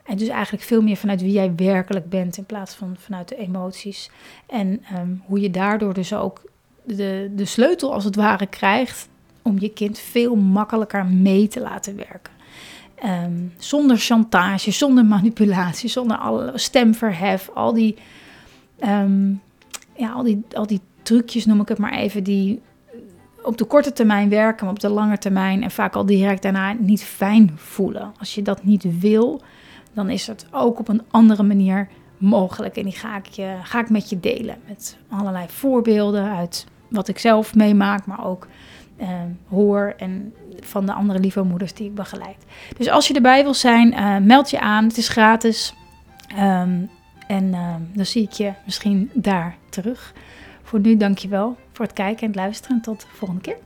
En 0.03 0.17
dus 0.17 0.27
eigenlijk 0.27 0.63
veel 0.63 0.81
meer 0.81 0.95
vanuit 0.95 1.21
wie 1.21 1.31
jij 1.31 1.55
werkelijk 1.55 2.09
bent 2.09 2.37
in 2.37 2.45
plaats 2.45 2.75
van 2.75 2.95
vanuit 2.99 3.27
de 3.27 3.35
emoties. 3.35 4.09
En 4.45 4.83
ehm, 4.83 5.09
hoe 5.25 5.39
je 5.39 5.51
daardoor 5.51 5.93
dus 5.93 6.13
ook 6.13 6.41
de, 6.83 7.31
de 7.35 7.45
sleutel 7.45 7.93
als 7.93 8.03
het 8.03 8.15
ware 8.15 8.47
krijgt 8.47 9.07
om 9.41 9.55
je 9.59 9.69
kind 9.69 9.99
veel 9.99 10.35
makkelijker 10.35 11.05
mee 11.05 11.47
te 11.47 11.59
laten 11.59 11.95
werken. 11.95 12.36
Ehm, 12.97 13.33
zonder 13.57 13.97
chantage, 13.97 14.71
zonder 14.71 15.05
manipulatie, 15.05 15.89
zonder 15.89 16.17
alle 16.17 16.51
stemverhef, 16.55 17.49
al 17.53 17.73
die, 17.73 17.95
ehm, 18.79 19.29
ja, 19.95 20.11
al, 20.11 20.23
die, 20.23 20.43
al 20.53 20.67
die 20.67 20.81
trucjes 21.01 21.45
noem 21.45 21.61
ik 21.61 21.67
het 21.67 21.77
maar 21.77 21.93
even, 21.93 22.23
die 22.23 22.61
op 23.43 23.57
de 23.57 23.65
korte 23.65 23.93
termijn 23.93 24.29
werken, 24.29 24.65
maar 24.65 24.73
op 24.73 24.79
de 24.79 24.89
lange 24.89 25.17
termijn 25.17 25.63
en 25.63 25.71
vaak 25.71 25.95
al 25.95 26.05
direct 26.05 26.41
daarna 26.41 26.73
niet 26.79 27.03
fijn 27.03 27.51
voelen. 27.55 28.13
Als 28.19 28.35
je 28.35 28.41
dat 28.41 28.63
niet 28.63 28.99
wil, 28.99 29.41
dan 29.93 30.09
is 30.09 30.27
het 30.27 30.45
ook 30.51 30.79
op 30.79 30.87
een 30.87 31.01
andere 31.11 31.43
manier 31.43 31.87
mogelijk. 32.17 32.77
En 32.77 32.83
die 32.83 32.95
ga 32.95 33.17
ik, 33.17 33.25
je, 33.25 33.55
ga 33.63 33.79
ik 33.79 33.89
met 33.89 34.09
je 34.09 34.19
delen. 34.19 34.57
Met 34.67 34.97
allerlei 35.09 35.45
voorbeelden 35.49 36.35
uit 36.35 36.65
wat 36.87 37.07
ik 37.07 37.19
zelf 37.19 37.55
meemaak, 37.55 38.05
maar 38.05 38.25
ook 38.25 38.47
eh, 38.97 39.09
hoor 39.49 39.93
en 39.97 40.33
van 40.59 40.85
de 40.85 40.93
andere 40.93 41.19
lieve 41.19 41.43
moeders 41.43 41.73
die 41.73 41.87
ik 41.87 41.95
begeleid. 41.95 42.45
Dus 42.77 42.89
als 42.89 43.07
je 43.07 43.13
erbij 43.13 43.43
wil 43.43 43.53
zijn, 43.53 43.93
uh, 43.93 44.17
meld 44.17 44.49
je 44.49 44.59
aan. 44.59 44.83
Het 44.83 44.97
is 44.97 45.07
gratis. 45.07 45.73
Um, 46.39 46.89
en 47.27 47.43
uh, 47.43 47.75
dan 47.93 48.05
zie 48.05 48.23
ik 48.23 48.31
je 48.31 48.53
misschien 48.65 49.09
daar 49.13 49.55
terug. 49.69 50.13
Voor 50.63 50.79
nu, 50.79 50.97
dankjewel 50.97 51.57
voor 51.71 51.85
het 51.85 51.93
kijken 51.93 52.21
en 52.21 52.27
het 52.27 52.35
luisteren. 52.35 52.81
Tot 52.81 53.01
de 53.01 53.07
volgende 53.13 53.41
keer. 53.41 53.57